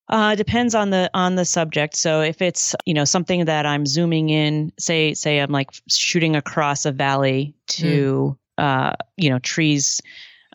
[0.10, 1.96] Uh, depends on the on the subject.
[1.96, 6.36] So if it's you know something that I'm zooming in, say say I'm like shooting
[6.36, 10.02] across a valley to uh, you know trees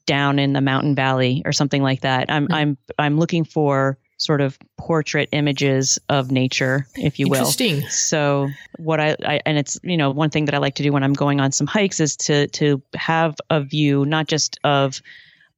[0.07, 2.31] down in the mountain valley or something like that.
[2.31, 2.55] I'm Mm.
[2.55, 7.39] I'm I'm looking for sort of portrait images of nature, if you will.
[7.39, 7.83] Interesting.
[7.89, 10.93] So what I, I and it's you know one thing that I like to do
[10.93, 15.01] when I'm going on some hikes is to to have a view not just of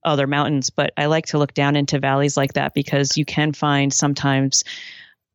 [0.05, 3.53] other mountains, but I like to look down into valleys like that because you can
[3.53, 4.65] find sometimes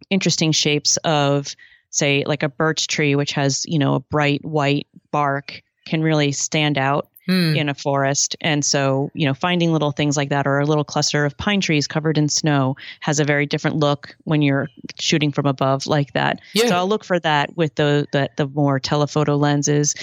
[0.10, 1.56] interesting shapes of
[1.89, 6.32] say like a birch tree which has you know a bright white bark can really
[6.32, 7.55] stand out Hmm.
[7.55, 8.36] in a forest.
[8.39, 11.59] And so, you know, finding little things like that or a little cluster of pine
[11.59, 16.13] trees covered in snow has a very different look when you're shooting from above like
[16.13, 16.39] that.
[16.53, 16.68] Yeah.
[16.68, 19.95] So I'll look for that with the the, the more telephoto lenses.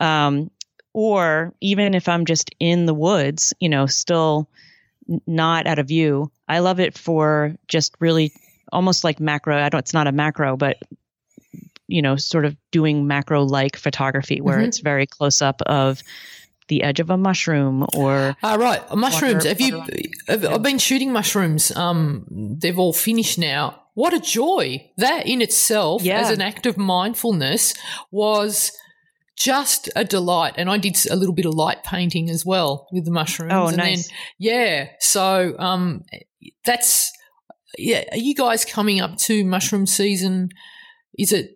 [0.00, 0.52] Um,
[0.92, 4.48] or even if I'm just in the woods, you know, still
[5.26, 8.32] not out of view, I love it for just really
[8.72, 9.56] almost like macro.
[9.56, 9.78] I don't.
[9.78, 10.78] It's not a macro, but
[11.86, 14.66] you know, sort of doing macro like photography where Mhm.
[14.68, 16.02] it's very close up of
[16.68, 18.82] the edge of a mushroom or Ah, right.
[18.94, 19.36] Mushrooms.
[19.46, 19.82] Water- Have you?
[20.28, 21.74] I've, I've been shooting mushrooms.
[21.74, 22.26] Um,
[22.60, 23.80] they've all finished now.
[23.94, 24.90] What a joy!
[24.98, 26.20] That in itself, Yeah.
[26.20, 27.72] as an act of mindfulness,
[28.10, 28.70] was
[29.38, 30.54] just a delight.
[30.56, 33.52] And I did a little bit of light painting as well with the mushrooms.
[33.54, 34.08] Oh, and nice.
[34.08, 34.88] Then, yeah.
[35.00, 36.02] So, um,
[36.64, 37.12] that's
[37.76, 38.04] yeah.
[38.12, 40.50] Are you guys coming up to mushroom season?
[41.18, 41.54] Is it?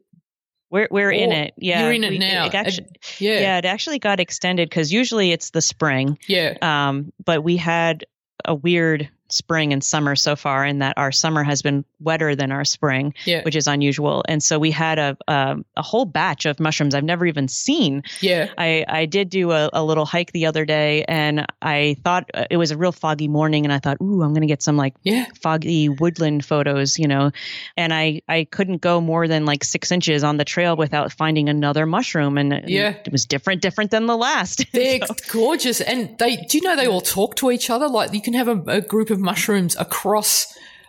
[0.70, 1.53] we're we're in it.
[1.59, 2.47] Yeah, you're in it we- now.
[2.47, 2.87] It actually,
[3.18, 3.41] Yeah.
[3.41, 6.18] yeah, it actually got extended because usually it's the spring.
[6.26, 6.57] Yeah.
[6.62, 8.07] Um, but we had
[8.45, 12.53] a weird spring and summer so far in that our summer has been wetter than
[12.53, 13.43] our spring, Yeah.
[13.43, 14.25] which is unusual.
[14.29, 18.03] And so we had a um a whole batch of mushrooms I've never even seen.
[18.21, 18.49] Yeah.
[18.59, 22.45] I, I did do a, a little hike the other day and I thought uh,
[22.51, 24.77] it was a real foggy morning and I thought, ooh, I'm going to get some
[24.77, 25.27] like Yeah.
[25.41, 27.31] foggy woodland photos, you know.
[27.77, 31.49] And I, I couldn't go more than like six inches on the trail without finding
[31.49, 32.39] another mushroom.
[32.39, 32.95] And and Yeah.
[33.05, 34.65] it was different, different than the last.
[34.73, 36.37] They're So- gorgeous, and they.
[36.37, 37.89] Do you know they all talk to each other?
[37.89, 40.47] Like you can have a, a group of mushrooms across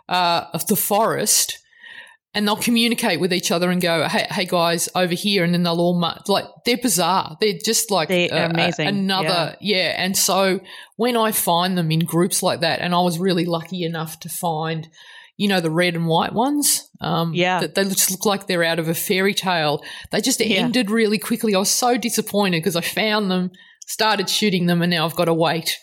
[0.10, 1.60] uh, of the forest,
[2.34, 5.64] and they'll communicate with each other and go, "Hey, hey guys, over here," and then
[5.64, 7.38] they'll all mu- like they're bizarre.
[7.40, 9.94] They're just like They uh, amazing, Another, yeah.
[9.98, 10.60] And so
[10.98, 14.30] when I find them in groups like that, and I was really lucky enough to
[14.30, 14.90] find.
[15.36, 16.88] You know the red and white ones.
[17.02, 17.60] Um, Yeah.
[17.62, 19.84] that they just look like they're out of a fairy tale.
[20.12, 20.58] They just Yeah.
[20.60, 21.56] ended really quickly.
[21.56, 23.50] I was so disappointed because I found them,
[23.88, 25.76] started shooting them, and now I've got to wait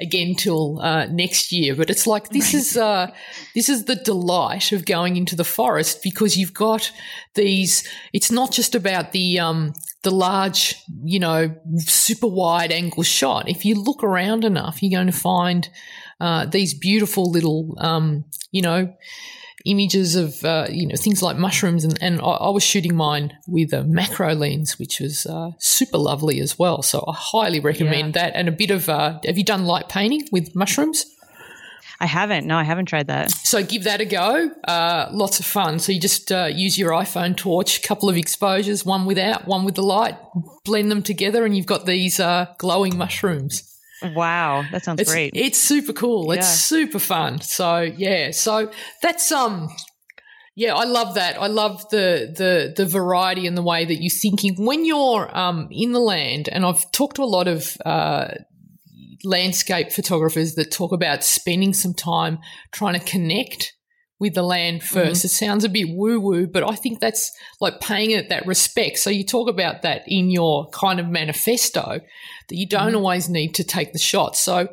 [0.00, 1.74] again till uh, next year.
[1.74, 3.10] But it's like this is uh,
[3.54, 6.92] this is the delight of going into the forest because you've got
[7.34, 7.86] these.
[8.12, 9.72] It's not just about the um,
[10.02, 13.48] the large, you know, super wide angle shot.
[13.48, 15.68] If you look around enough, you're going to find
[16.20, 18.94] uh, these beautiful little, um, you know.
[19.64, 23.36] Images of uh, you know things like mushrooms and, and I, I was shooting mine
[23.46, 26.82] with a macro lens, which was uh, super lovely as well.
[26.82, 28.32] So I highly recommend that.
[28.34, 31.06] And a bit of uh, have you done light painting with mushrooms?
[32.00, 32.46] I haven't.
[32.46, 33.30] No, I haven't tried that.
[33.32, 34.50] So give that a go.
[34.62, 35.80] Uh, lots of fun.
[35.80, 39.64] So you just uh, use your iPhone torch, a couple of exposures, one without, one
[39.64, 40.16] with the light,
[40.64, 43.64] blend them together, and you've got these uh, glowing mushrooms.
[44.02, 45.32] Wow, that sounds It's great.
[45.34, 46.30] it's super cool.
[46.32, 47.40] It's super fun.
[47.40, 48.70] So yeah, so
[49.02, 49.68] that's um.
[50.54, 51.40] Yeah, I love that.
[51.40, 55.68] I love the the the variety and the way that you're thinking when you're um,
[55.70, 56.48] in the land.
[56.50, 58.34] And I've talked to a lot of uh,
[59.22, 62.38] landscape photographers that talk about spending some time
[62.72, 63.74] trying to connect
[64.20, 67.30] with the land 1st It sounds a bit woo woo, but I think that's
[67.60, 68.98] like paying it that respect.
[68.98, 72.00] So you talk about that in your kind of manifesto
[72.48, 74.36] that you don't always need to take the shot.
[74.36, 74.68] So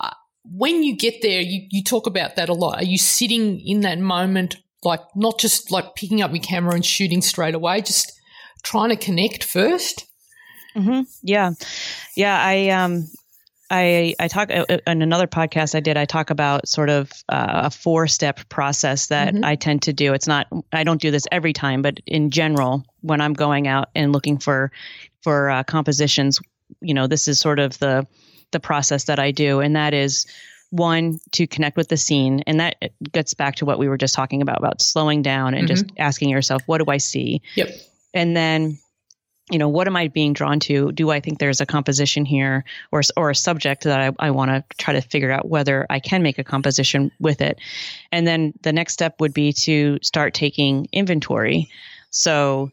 [0.00, 0.10] uh,
[0.44, 2.80] when you get there, you, you talk about that a lot.
[2.80, 6.84] Are you sitting in that moment, like not just like picking up your camera and
[6.84, 8.12] shooting straight away, just
[8.62, 10.06] trying to connect first?
[10.74, 11.52] hmm Yeah,
[12.16, 12.38] yeah.
[12.40, 13.08] I um,
[13.70, 15.96] I I talk uh, uh, in another podcast I did.
[15.96, 19.44] I talk about sort of uh, a four step process that Mhm.
[19.44, 20.12] I tend to do.
[20.12, 23.88] It's not I don't do this every time, but in general, when I'm going out
[23.94, 24.70] and looking for
[25.22, 26.40] for uh, compositions,
[26.80, 28.06] you know, this is sort of the
[28.52, 30.26] the process that I do, and that is
[30.70, 32.42] one to connect with the scene.
[32.46, 32.76] And that
[33.12, 35.96] gets back to what we were just talking about about slowing down and just mm-hmm.
[35.98, 37.42] asking yourself what do i see?
[37.54, 37.68] Yep.
[38.14, 38.78] and then
[39.50, 40.90] you know what am i being drawn to?
[40.92, 44.50] Do i think there's a composition here or or a subject that i, I want
[44.50, 47.58] to try to figure out whether i can make a composition with it?
[48.10, 51.70] And then the next step would be to start taking inventory.
[52.10, 52.72] So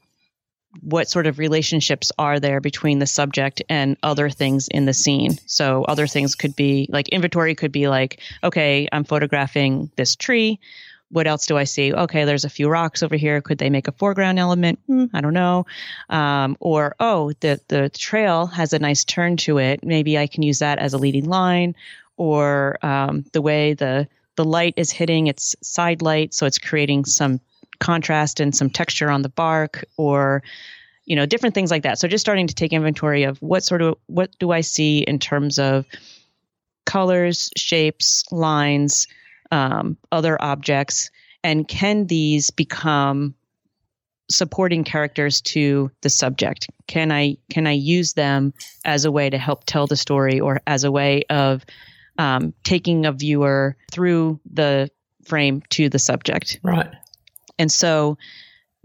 [0.81, 5.37] what sort of relationships are there between the subject and other things in the scene
[5.45, 10.59] so other things could be like inventory could be like okay i'm photographing this tree
[11.13, 11.93] what else do I see?
[11.93, 13.39] Okay, there's a few rocks over here.
[13.39, 14.79] Could they make a foreground element?
[14.87, 15.67] Hmm, I don't know.
[16.09, 19.83] Um, or oh, the the trail has a nice turn to it.
[19.83, 21.75] Maybe I can use that as a leading line.
[22.17, 27.05] Or um, the way the the light is hitting its side light, so it's creating
[27.05, 27.39] some
[27.83, 29.83] contrast and some texture on the bark.
[29.97, 30.41] Or
[31.05, 31.99] you know, different things like that.
[31.99, 35.19] So just starting to take inventory of what sort of what do I see in
[35.19, 35.85] terms of
[36.85, 39.07] colors, shapes, lines
[39.51, 41.11] um, other objects,
[41.43, 43.35] and can these become
[44.29, 46.67] supporting characters to the subject?
[46.87, 48.53] Can I can I use them
[48.85, 51.65] as a way to help tell the story, or as a way of
[52.17, 54.89] um, taking a viewer through the
[55.25, 56.59] frame to the subject?
[56.63, 56.91] Right.
[57.59, 58.17] And so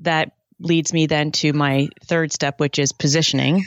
[0.01, 3.65] that leads me then to my third step, which is positioning.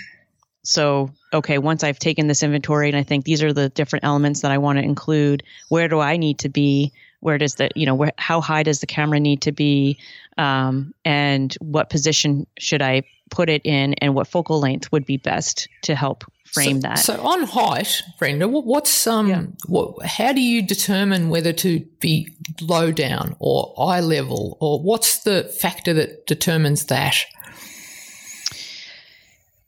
[0.64, 4.42] So, okay, once I've taken this inventory and I think these are the different elements
[4.42, 7.86] that I want to include, where do I need to be where does the you
[7.86, 9.98] know where how high does the camera need to be?
[10.38, 15.16] Um, and what position should i put it in and what focal length would be
[15.16, 17.00] best to help frame so, that?
[17.00, 19.44] so on height brenda what's um yeah.
[19.68, 22.28] what how do you determine whether to be
[22.62, 24.58] low down or eye level?
[24.60, 27.18] Or what's the factor that determines that?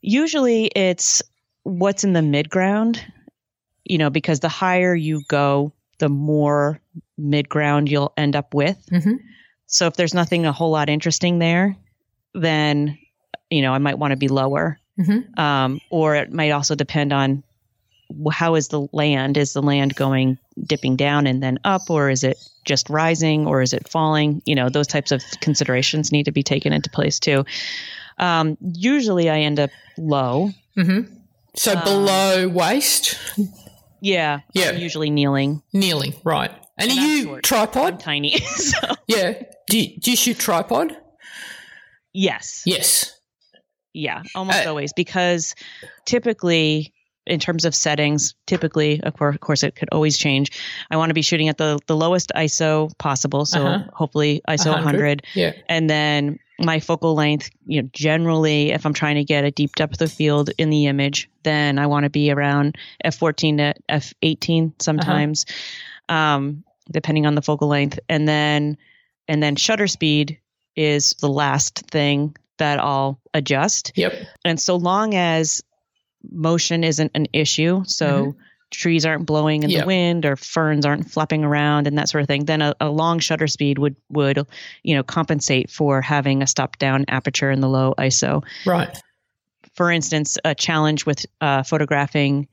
[0.00, 1.22] Usually it's
[1.62, 3.02] what's in the mid ground
[3.84, 6.78] you know because the higher you go the more
[7.16, 8.78] mid ground you'll end up with.
[8.90, 9.14] Mm-hmm.
[9.66, 11.76] So if there's nothing a whole lot interesting there,
[12.34, 12.98] then
[13.50, 14.78] you know I might want to be lower.
[14.98, 15.40] Mm-hmm.
[15.40, 17.42] Um, or it might also depend on
[18.30, 19.36] how is the land?
[19.36, 23.60] Is the land going dipping down and then up, or is it just rising, or
[23.60, 24.42] is it falling?
[24.46, 27.44] You know, those types of considerations need to be taken into place too.
[28.18, 30.50] Um, usually, I end up low.
[30.76, 31.12] Mm-hmm.
[31.56, 33.18] So um, below waist.
[34.00, 34.40] Yeah.
[34.52, 34.68] Yeah.
[34.68, 35.62] I'm usually kneeling.
[35.72, 36.50] Kneeling, right.
[36.76, 37.44] And, and are you short.
[37.44, 37.92] tripod?
[37.94, 38.38] I'm tiny.
[38.46, 38.94] So.
[39.06, 39.42] Yeah.
[39.68, 40.96] Do you, do you shoot tripod?
[42.12, 42.62] Yes.
[42.64, 43.12] Yes.
[43.92, 45.54] Yeah, almost uh, always because
[46.04, 46.92] typically
[47.26, 50.50] in terms of settings, typically, of course, of course, it could always change.
[50.90, 53.46] I want to be shooting at the, the lowest ISO possible.
[53.46, 53.90] So uh-huh.
[53.92, 54.74] hopefully ISO 100.
[54.84, 55.26] 100.
[55.34, 55.52] Yeah.
[55.68, 59.74] And then my focal length, you know, generally, if I'm trying to get a deep
[59.74, 64.82] depth of field in the image, then I want to be around f14 to f18
[64.82, 65.93] sometimes, uh-huh.
[66.08, 67.98] Um, depending on the focal length.
[68.08, 68.76] And then,
[69.28, 70.38] and then shutter speed
[70.76, 73.92] is the last thing that I'll adjust.
[73.96, 74.12] Yep.
[74.44, 75.62] And so long as
[76.30, 78.40] motion isn't an issue, so mm-hmm
[78.74, 79.82] trees aren't blowing in yep.
[79.82, 82.90] the wind or ferns aren't flapping around and that sort of thing, then a, a,
[82.90, 84.46] long shutter speed would would
[84.82, 88.44] you know compensate for having a stop down aperture in the low ISO.
[88.66, 88.96] Right.
[89.74, 92.48] For instance, a challenge with uh, photographing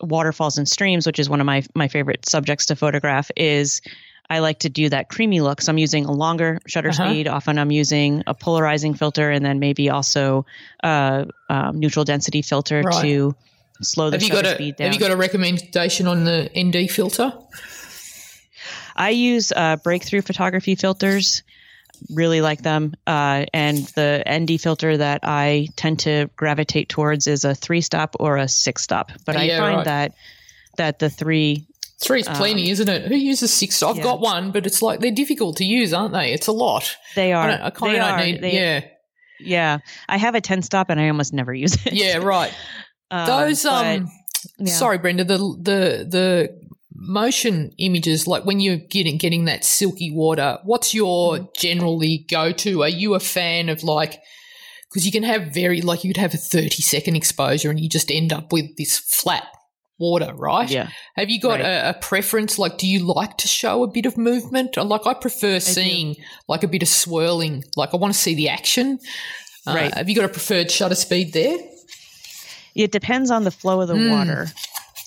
[0.00, 3.80] waterfalls and streams, which is one of my my favorite subjects to photograph, is
[4.28, 5.60] I like to do that creamy look.
[5.60, 7.10] So I'm using a longer shutter uh-huh.
[7.10, 7.28] speed.
[7.28, 10.46] Often I'm using a polarizing filter and then maybe also
[10.82, 13.02] a um, neutral density filter right.
[13.02, 13.34] to
[13.82, 14.86] slow the have you got a, speed down.
[14.86, 17.32] Have you got a recommendation on the ND filter?
[18.96, 21.42] I use uh, breakthrough photography filters.
[22.10, 22.94] Really like them.
[23.06, 28.16] Uh, and the ND filter that I tend to gravitate towards is a three stop
[28.20, 29.12] or a six stop.
[29.24, 29.84] But yeah, I find right.
[29.84, 30.14] that
[30.76, 31.66] that the three
[31.98, 33.06] Three's plenty, um, isn't it?
[33.08, 33.82] Who uses six?
[33.82, 34.02] I've yeah.
[34.02, 36.32] got one, but it's like they're difficult to use, aren't they?
[36.32, 36.94] It's a lot.
[37.14, 37.48] They are.
[37.48, 38.42] I, I kind of don't need.
[38.42, 38.84] They, yeah,
[39.40, 39.78] yeah.
[40.06, 41.92] I have a ten stop, and I almost never use it.
[41.92, 42.52] Yeah, right.
[43.08, 44.10] Um, Those um,
[44.58, 44.72] yeah.
[44.72, 46.65] sorry, Brenda, the the the
[46.98, 51.54] motion images, like when you're getting getting that silky water, what's your mm.
[51.56, 52.82] generally go to?
[52.82, 54.20] Are you a fan of like?
[54.90, 58.10] Because you can have very like you'd have a thirty second exposure, and you just
[58.10, 59.46] end up with this flat
[59.98, 60.70] water, right?
[60.70, 60.88] Yeah.
[61.16, 61.64] Have you got right.
[61.64, 62.58] a, a, preference?
[62.58, 64.76] Like, do you like to show a bit of movement?
[64.76, 66.16] Like, I prefer seeing
[66.48, 67.64] like a bit of swirling.
[67.76, 68.98] Like, I want to see the action.
[69.66, 69.94] Uh, right.
[69.94, 71.58] Have you got a preferred shutter speed there?
[72.74, 74.10] It depends on the flow of the mm.
[74.10, 74.48] water.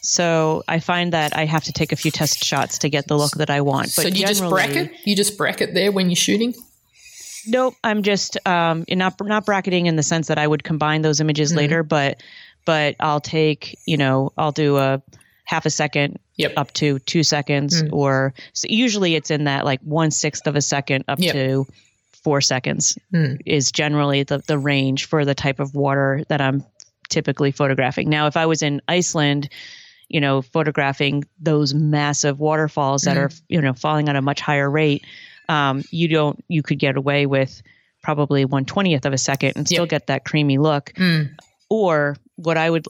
[0.02, 3.18] So I find that I have to take a few test shots to get the
[3.18, 3.94] look that I want.
[3.96, 4.92] But so you just bracket?
[5.06, 6.54] You just bracket there when you're shooting?
[7.48, 7.76] Nope.
[7.84, 11.54] I'm just um, not not bracketing in the sense that I would combine those images
[11.54, 12.22] mm later, but
[12.66, 15.02] but I'll take you know I'll do a
[15.46, 16.54] half a second yep.
[16.58, 17.92] up to two seconds, mm.
[17.92, 21.34] or so usually it's in that like one sixth of a second up yep.
[21.34, 21.68] to
[22.24, 23.40] four seconds mm.
[23.46, 26.64] is generally the the range for the type of water that I'm
[27.10, 28.10] typically photographing.
[28.10, 29.50] Now, if I was in Iceland,
[30.10, 33.22] you know, photographing those massive waterfalls that mm.
[33.22, 35.06] are, you know, falling at a much higher rate,
[35.48, 37.62] um, you don't, you could get away with
[38.02, 40.92] probably one twentieth of a second and still get that creamy look.
[40.96, 41.32] Mm.
[41.70, 42.88] Or what I would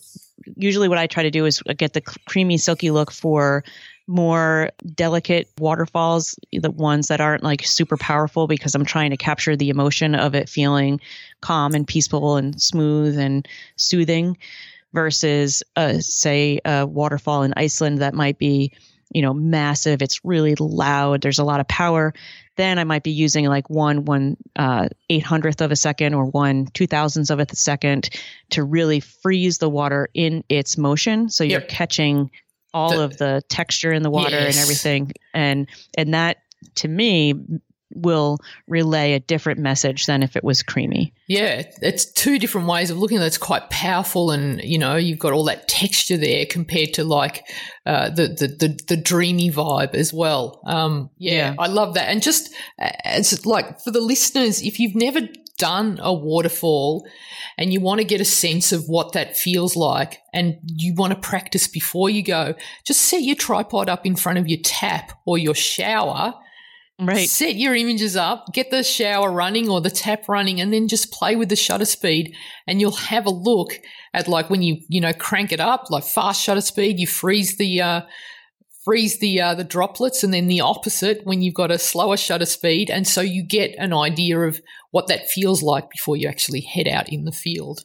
[0.56, 3.64] usually what I try to do is get the creamy, silky look for
[4.08, 9.56] more delicate waterfalls, the ones that aren't like super powerful because I'm trying to capture
[9.56, 11.00] the emotion of it feeling
[11.42, 14.38] calm and peaceful and smooth and soothing
[14.94, 18.72] versus uh, say a waterfall in Iceland that might be
[19.12, 22.14] you know massive it's really loud there's a lot of power
[22.58, 26.26] then i might be using like one one uh, eight hundredth of a second or
[26.26, 28.12] one two thousandths of a second
[28.52, 31.70] to really freeze the water in its motion so you're yep.
[31.70, 32.30] catching
[32.72, 34.56] all the, of the texture in the water yes.
[34.56, 35.68] and everything and
[35.98, 36.44] and that
[36.76, 37.34] to me
[37.94, 38.38] will
[38.68, 41.14] relay a different message than if it was creamy.
[41.30, 43.28] Yeah, it's two different ways of looking at it.
[43.28, 47.44] It's quite powerful, and you know you've got all that texture there compared to like
[47.86, 50.60] uh, the, the, the the dreamy vibe as well.
[50.66, 52.10] Um, yeah, yeah, I love that.
[52.10, 52.52] And just
[52.82, 55.22] uh, it's like for the listeners, if you've never
[55.60, 57.08] done a waterfall
[57.60, 61.14] and you want to get a sense of what that feels like and you want
[61.14, 62.56] to practice before you go,
[62.88, 66.34] just set your tripod up in front of your tap or your shower.
[67.00, 67.30] Right.
[67.30, 71.14] Set your images up, get the shower running or the tap running, and then just
[71.14, 72.36] play with the shutter speed.
[72.68, 73.80] And you'll have a look
[74.14, 77.56] at like when you, you know, crank it up, like fast shutter speed, you freeze
[77.56, 78.02] the, uh,
[78.84, 82.46] freeze the uh, the droplets and then the opposite when you've got a slower shutter
[82.46, 86.62] speed and so you get an idea of what that feels like before you actually
[86.62, 87.84] head out in the field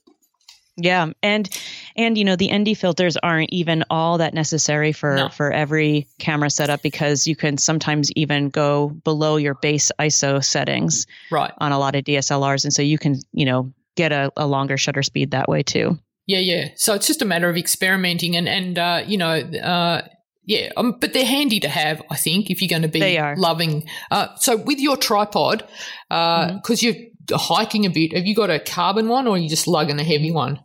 [0.77, 1.49] yeah and
[1.97, 5.29] and you know the nd filters aren't even all that necessary for no.
[5.29, 11.07] for every camera setup because you can sometimes even go below your base iso settings
[11.31, 14.47] right on a lot of dslrs and so you can you know get a, a
[14.47, 16.68] longer shutter speed that way too yeah, yeah.
[16.77, 20.03] So it's just a matter of experimenting, and and uh, you know, uh,
[20.45, 23.87] yeah, um, but they're handy to have, I think, if you're going to be loving.
[24.11, 25.70] Uh, so with your tripod, because
[26.11, 26.85] uh, mm-hmm.
[26.85, 26.95] you're
[27.31, 30.05] hiking a bit, have you got a carbon one or are you just lugging a
[30.05, 30.61] heavy one?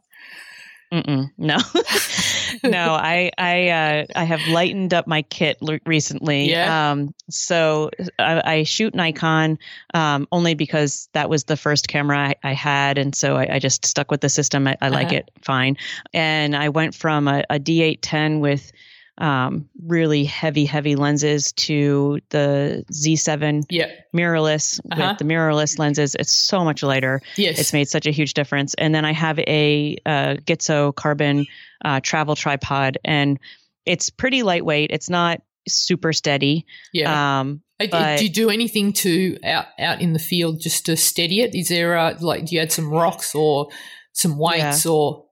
[0.91, 1.57] Mm-mm, no,
[2.68, 2.93] no.
[2.95, 6.49] I I uh, I have lightened up my kit l- recently.
[6.49, 6.91] Yeah.
[6.91, 9.60] Um, so I, I shoot Nikon
[9.93, 13.60] um, only because that was the first camera I, I had, and so I, I,
[13.60, 14.68] just stuck with the system.
[14.68, 14.95] I, I uh-huh.
[14.95, 15.78] like it fine.
[16.12, 18.72] And I went from a a D810 with
[19.20, 23.91] um, really heavy, heavy lenses to the Z7 yeah.
[24.15, 25.09] mirrorless uh-huh.
[25.09, 26.15] with the mirrorless lenses.
[26.15, 27.22] It's so much lighter.
[27.36, 27.59] Yes.
[27.59, 28.74] It's made such a huge difference.
[28.76, 31.45] And then I have a, a Gitzo carbon
[31.84, 33.39] uh, travel tripod, and
[33.86, 34.91] it's pretty lightweight.
[34.91, 36.65] It's not super steady.
[36.93, 37.39] Yeah.
[37.39, 41.41] Um, but, do you do anything to out out in the field just to steady
[41.41, 41.55] it?
[41.55, 43.70] Is there a, like do you add some rocks or
[44.11, 44.91] some weights yeah.
[44.91, 45.26] or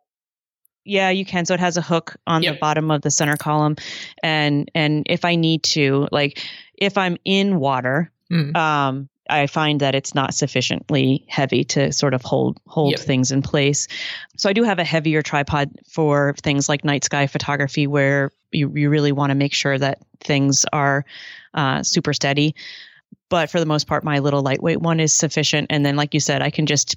[0.88, 1.45] yeah, you can.
[1.45, 2.55] So it has a hook on yep.
[2.55, 3.75] the bottom of the center column,
[4.23, 6.43] and and if I need to, like
[6.77, 8.55] if I'm in water, mm.
[8.55, 12.99] um, I find that it's not sufficiently heavy to sort of hold hold yep.
[12.99, 13.88] things in place.
[14.38, 18.71] So I do have a heavier tripod for things like night sky photography, where you
[18.75, 21.05] you really want to make sure that things are
[21.53, 22.55] uh, super steady.
[23.29, 25.67] But for the most part, my little lightweight one is sufficient.
[25.69, 26.95] And then, like you said, I can just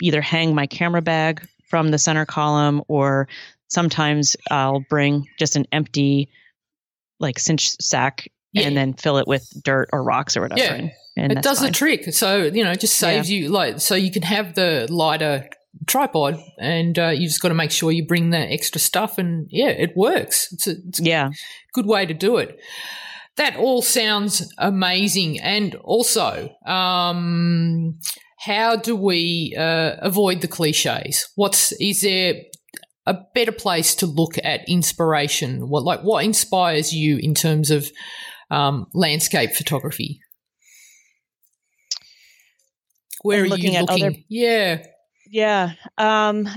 [0.00, 3.28] either hang my camera bag from the center column, or
[3.68, 6.28] sometimes I'll bring just an empty,
[7.18, 8.66] like cinch sack yeah.
[8.66, 10.60] and then fill it with dirt or rocks or whatever.
[10.60, 10.74] Yeah.
[10.74, 11.68] And, and it does fine.
[11.68, 12.12] the trick.
[12.12, 13.38] So, you know, it just saves yeah.
[13.38, 15.48] you, like, so you can have the lighter
[15.86, 19.46] tripod and uh, you just got to make sure you bring that extra stuff and
[19.50, 21.30] yeah it works it's a, it's a yeah
[21.72, 22.60] good way to do it
[23.38, 27.98] that all sounds amazing and also um,
[28.42, 31.28] how do we uh, avoid the cliches?
[31.36, 32.34] What's is there
[33.06, 35.68] a better place to look at inspiration?
[35.68, 37.88] What like what inspires you in terms of
[38.50, 40.20] um, landscape photography?
[43.22, 44.06] Where and are you looking?
[44.06, 44.86] Other, yeah,
[45.30, 45.74] yeah.
[45.96, 46.48] Um,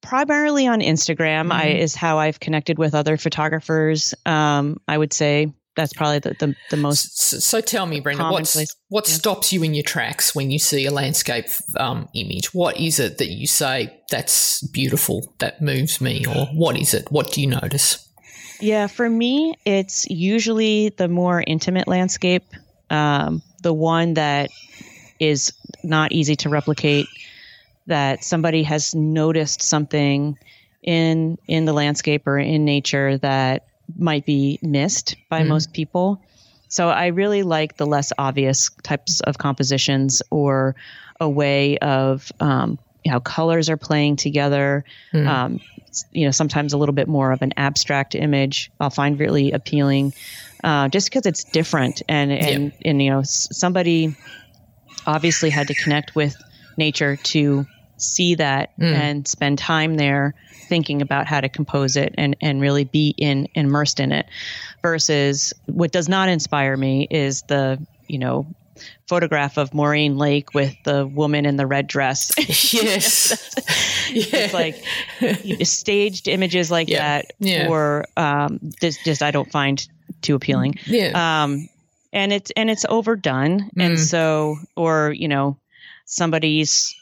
[0.00, 1.52] primarily on Instagram mm-hmm.
[1.52, 4.14] I, is how I've connected with other photographers.
[4.24, 7.18] Um, I would say that's probably the, the, the most.
[7.18, 8.56] So, so, tell me, Brenda, what
[8.88, 9.14] what yeah.
[9.14, 11.46] stops you in your tracks when you see a landscape
[11.76, 12.52] um, image?
[12.52, 17.10] What is it that you say that's beautiful, that moves me, or what is it?
[17.10, 18.06] What do you notice?
[18.60, 22.44] Yeah, for me, it's usually the more intimate landscape,
[22.90, 24.50] um, the one that
[25.18, 25.52] is
[25.82, 27.06] not easy to replicate.
[27.86, 30.38] That somebody has noticed something
[30.82, 33.66] in in the landscape or in nature that
[33.96, 35.48] might be missed by mm.
[35.48, 36.22] most people.
[36.68, 40.74] So I really like the less obvious types of compositions or
[41.20, 44.84] a way of um, how colors are playing together.
[45.12, 45.26] Mm.
[45.26, 45.60] Um,
[46.12, 50.14] you know, sometimes a little bit more of an abstract image I'll find really appealing,
[50.64, 52.72] uh, just because it's different and and yep.
[52.84, 54.16] and you know somebody
[55.06, 56.34] obviously had to connect with
[56.78, 57.66] nature to
[58.02, 58.92] see that mm.
[58.92, 60.34] and spend time there
[60.68, 64.26] thinking about how to compose it and, and really be in immersed in it
[64.80, 68.46] versus what does not inspire me is the you know
[69.06, 72.32] photograph of Moraine Lake with the woman in the red dress.
[72.72, 73.54] yes.
[74.10, 74.24] yeah.
[74.32, 74.82] It's like
[75.66, 76.98] staged images like yeah.
[76.98, 77.68] that yeah.
[77.68, 79.86] or um just, just I don't find
[80.22, 80.76] too appealing.
[80.86, 81.42] Yeah.
[81.42, 81.68] Um
[82.12, 83.70] and it's and it's overdone.
[83.76, 83.84] Mm.
[83.84, 85.58] And so or, you know,
[86.06, 86.94] somebody's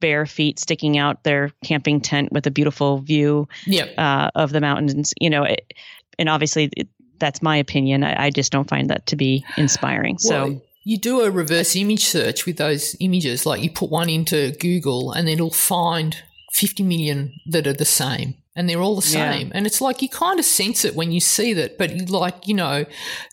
[0.00, 3.92] bare feet sticking out their camping tent with a beautiful view yep.
[3.98, 5.14] uh, of the mountains.
[5.20, 5.72] You know, it,
[6.18, 6.88] and obviously it,
[7.18, 8.02] that's my opinion.
[8.02, 10.16] I, I, just don't find that to be inspiring.
[10.24, 14.08] Well, so you do a reverse image search with those images, like you put one
[14.08, 16.16] into Google and it'll find
[16.52, 18.34] 50 million that are the same.
[18.56, 19.48] And they're all the same.
[19.48, 19.52] Yeah.
[19.54, 22.48] And it's like you kind of sense it when you see that, but you like,
[22.48, 22.84] you know,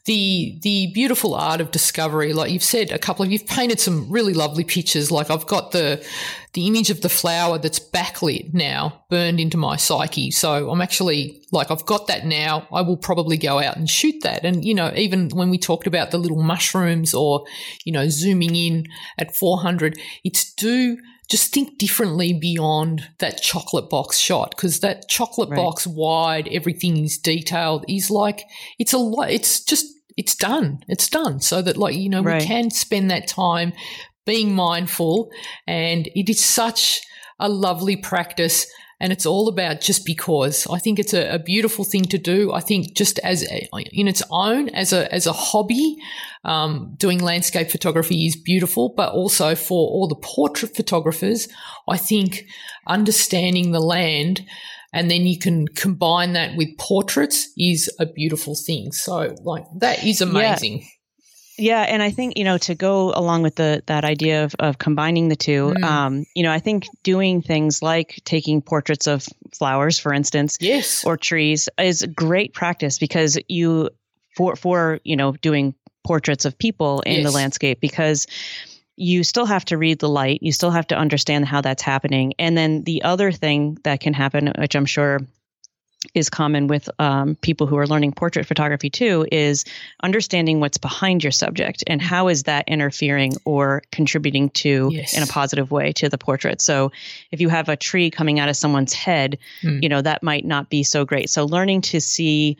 [0.06, 4.12] the the beautiful art of discovery, like you've said a couple of you've painted some
[4.12, 5.12] really lovely pictures.
[5.12, 6.06] Like I've got the
[6.54, 10.30] the image of the flower that's backlit now burned into my psyche.
[10.30, 12.68] So I'm actually like I've got that now.
[12.72, 14.46] I will probably go out and shoot that.
[14.46, 17.44] And you know, even when we talked about the little mushrooms or,
[17.86, 18.86] you know, zooming in
[19.18, 20.98] at 400, it's do
[21.30, 25.58] just think differently beyond that chocolate box shot because that chocolate right.
[25.58, 28.46] box wide, everything is detailed is like,
[28.80, 30.84] it's a lot, it's just, it's done.
[30.88, 31.42] It's done.
[31.42, 32.42] So that, like, you know, right.
[32.42, 33.74] we can spend that time
[34.26, 35.30] being mindful.
[35.68, 37.02] And it is such
[37.40, 38.68] a lovely practice
[39.00, 40.68] and it's all about just because.
[40.68, 42.52] I think it's a, a beautiful thing to do.
[42.52, 45.98] I think just as a, in its own as a as a hobby,
[46.44, 51.48] um, doing landscape photography is beautiful, but also for all the portrait photographers,
[51.88, 52.46] I think
[52.88, 54.46] understanding the land
[54.94, 58.92] and then you can combine that with portraits is a beautiful thing.
[58.92, 60.80] So like that is amazing.
[60.80, 60.88] Yeah.
[61.58, 64.78] Yeah, and I think you know to go along with the that idea of, of
[64.78, 65.84] combining the two, mm.
[65.84, 71.04] um, you know, I think doing things like taking portraits of flowers, for instance, yes,
[71.04, 73.90] or trees, is great practice because you
[74.36, 75.74] for for you know doing
[76.06, 77.26] portraits of people in yes.
[77.26, 78.28] the landscape because
[78.96, 82.34] you still have to read the light, you still have to understand how that's happening,
[82.38, 85.22] and then the other thing that can happen, which I'm sure
[86.14, 89.66] is common with um, people who are learning portrait photography too is
[90.04, 95.18] understanding what's behind your subject and how is that interfering or contributing to yes.
[95.18, 96.92] in a positive way to the portrait so
[97.32, 99.82] if you have a tree coming out of someone's head mm.
[99.82, 102.58] you know that might not be so great so learning to see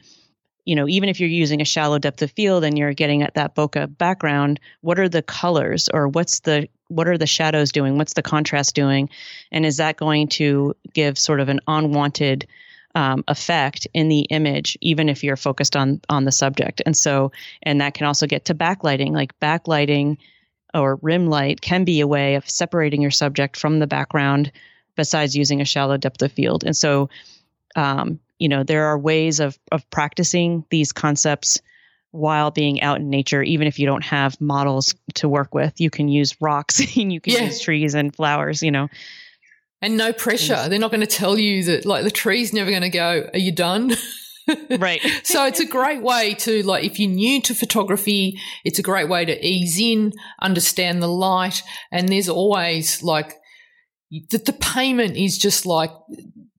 [0.66, 3.36] you know even if you're using a shallow depth of field and you're getting at
[3.36, 7.98] that bokeh background what are the colors or what's the what are the shadows doing
[7.98, 9.10] what's the contrast doing
[9.52, 12.48] and is that going to give sort of an unwanted
[12.96, 16.82] um, effect in the image, even if you're focused on on the subject.
[16.86, 17.32] And so,
[17.64, 19.12] and that can also get to backlighting.
[19.12, 20.18] Like backlighting
[20.74, 24.52] or rim light can be a way of separating your subject from the background,
[24.96, 26.64] besides using a shallow depth of field.
[26.64, 27.10] And so,
[27.76, 31.62] um, you know, there are ways of of practicing these concepts
[32.12, 35.80] while being out in nature, even if you don't have models to work with.
[35.80, 37.44] You can use rocks and you can yeah.
[37.44, 38.88] use trees and flowers, you know.
[39.82, 40.68] And no pressure.
[40.68, 43.40] They're not going to tell you that, like, the tree's never going to go, Are
[43.40, 43.96] you done?
[44.80, 45.02] right.
[45.24, 49.08] so it's a great way to, like, if you're new to photography, it's a great
[49.08, 51.62] way to ease in, understand the light.
[51.92, 53.36] And there's always, like,
[54.10, 55.92] the, the payment is just like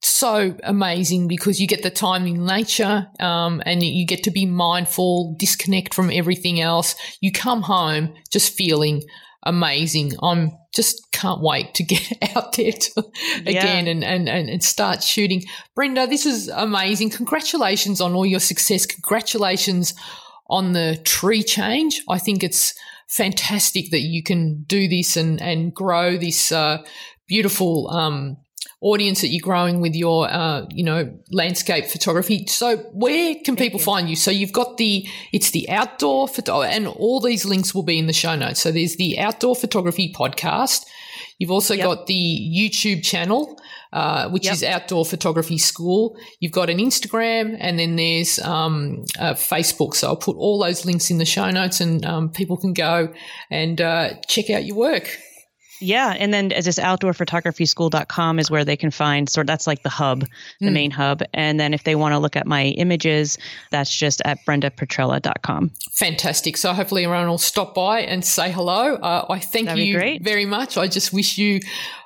[0.02, 4.46] so amazing because you get the time in nature um, and you get to be
[4.46, 6.94] mindful, disconnect from everything else.
[7.20, 9.02] You come home just feeling
[9.44, 10.12] amazing.
[10.22, 13.04] I'm just can't wait to get out there to,
[13.40, 13.92] again yeah.
[13.92, 15.42] and, and, and start shooting.
[15.74, 17.10] Brenda, this is amazing.
[17.10, 18.86] Congratulations on all your success.
[18.86, 19.94] Congratulations
[20.48, 22.02] on the tree change.
[22.08, 22.74] I think it's
[23.08, 26.82] fantastic that you can do this and, and grow this uh,
[27.26, 28.36] beautiful um,
[28.80, 32.46] audience that you're growing with your, uh, you know, landscape photography.
[32.46, 34.16] So where can people find you?
[34.16, 38.06] So you've got the, it's the outdoor photo, and all these links will be in
[38.06, 38.60] the show notes.
[38.60, 40.84] So there's the outdoor photography podcast.
[41.38, 41.84] You've also yep.
[41.84, 43.60] got the YouTube channel,
[43.92, 44.54] uh, which yep.
[44.54, 46.16] is Outdoor Photography School.
[46.40, 49.94] You've got an Instagram, and then there's um, uh, Facebook.
[49.94, 53.12] So I'll put all those links in the show notes, and um, people can go
[53.50, 55.16] and uh, check out your work.
[55.80, 56.14] Yeah.
[56.18, 60.20] And then as this outdoorphotographyschool.com is where they can find sort that's like the hub,
[60.60, 60.72] the mm.
[60.72, 61.22] main hub.
[61.34, 63.38] And then if they want to look at my images,
[63.70, 65.70] that's just at brendapetrella.com.
[65.92, 66.56] Fantastic.
[66.56, 68.94] So hopefully everyone will stop by and say hello.
[68.94, 70.76] Uh, I thank you very much.
[70.76, 71.60] I just wish you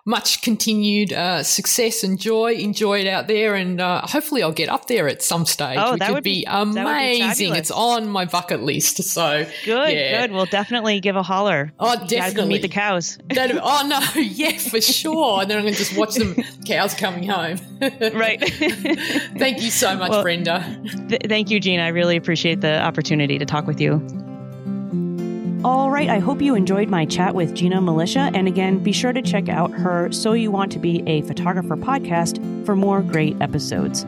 [0.05, 2.55] much continued uh, success and joy.
[2.55, 5.79] Enjoy it out there, and uh, hopefully I'll get up there at some stage.
[5.81, 7.53] Oh, that would be, be amazing.
[7.53, 9.03] Be it's on my bucket list.
[9.03, 10.23] So good, yeah.
[10.23, 10.33] good.
[10.33, 11.73] We'll definitely give a holler.
[11.79, 13.19] Oh, definitely meet the cows.
[13.37, 15.43] oh no, yeah, for sure.
[15.43, 16.35] and then I'm going to just watch them
[16.67, 17.59] cows coming home.
[17.81, 18.41] right.
[19.39, 20.81] thank you so much, well, Brenda.
[21.09, 21.83] Th- thank you, Gina.
[21.83, 24.01] I really appreciate the opportunity to talk with you.
[25.65, 28.35] All right, I hope you enjoyed my chat with Gina Milicia.
[28.35, 31.77] And again, be sure to check out her So You Want to Be a Photographer
[31.77, 34.05] podcast for more great episodes.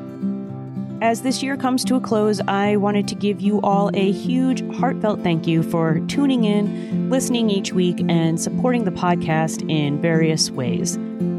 [1.01, 4.69] As this year comes to a close, I wanted to give you all a huge,
[4.75, 10.51] heartfelt thank you for tuning in, listening each week, and supporting the podcast in various
[10.51, 10.99] ways.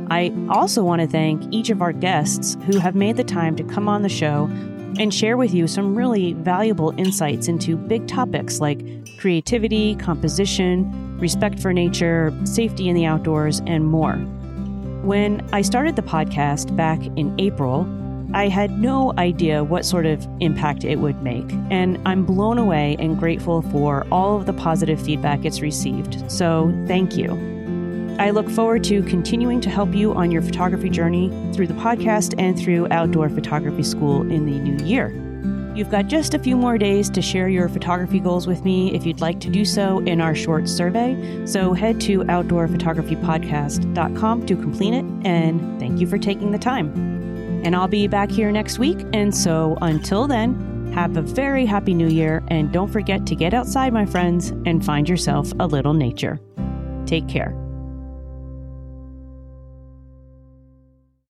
[0.10, 3.66] I also want to thank each of our guests who have made the time to
[3.66, 4.50] come on the show
[4.98, 8.80] and share with you some really valuable insights into big topics like
[9.18, 14.16] creativity, composition, respect for nature, safety in the outdoors, and more.
[15.04, 17.88] When I started the podcast back in April,
[18.34, 22.98] I had no idea what sort of impact it would make, and I'm blown away
[23.00, 26.30] and grateful for all of the positive feedback it's received.
[26.30, 27.32] So, thank you.
[28.20, 32.34] I look forward to continuing to help you on your photography journey through the podcast
[32.38, 35.25] and through Outdoor Photography School in the new year.
[35.76, 39.06] You've got just a few more days to share your photography goals with me if
[39.06, 41.46] you'd like to do so in our short survey.
[41.46, 46.94] So head to outdoorphotographypodcast.com to complete it, and thank you for taking the time.
[47.66, 49.06] And I'll be back here next week.
[49.12, 53.54] And so until then, have a very happy new year, and don't forget to get
[53.54, 56.40] outside, my friends, and find yourself a little nature.
[57.06, 57.54] Take care.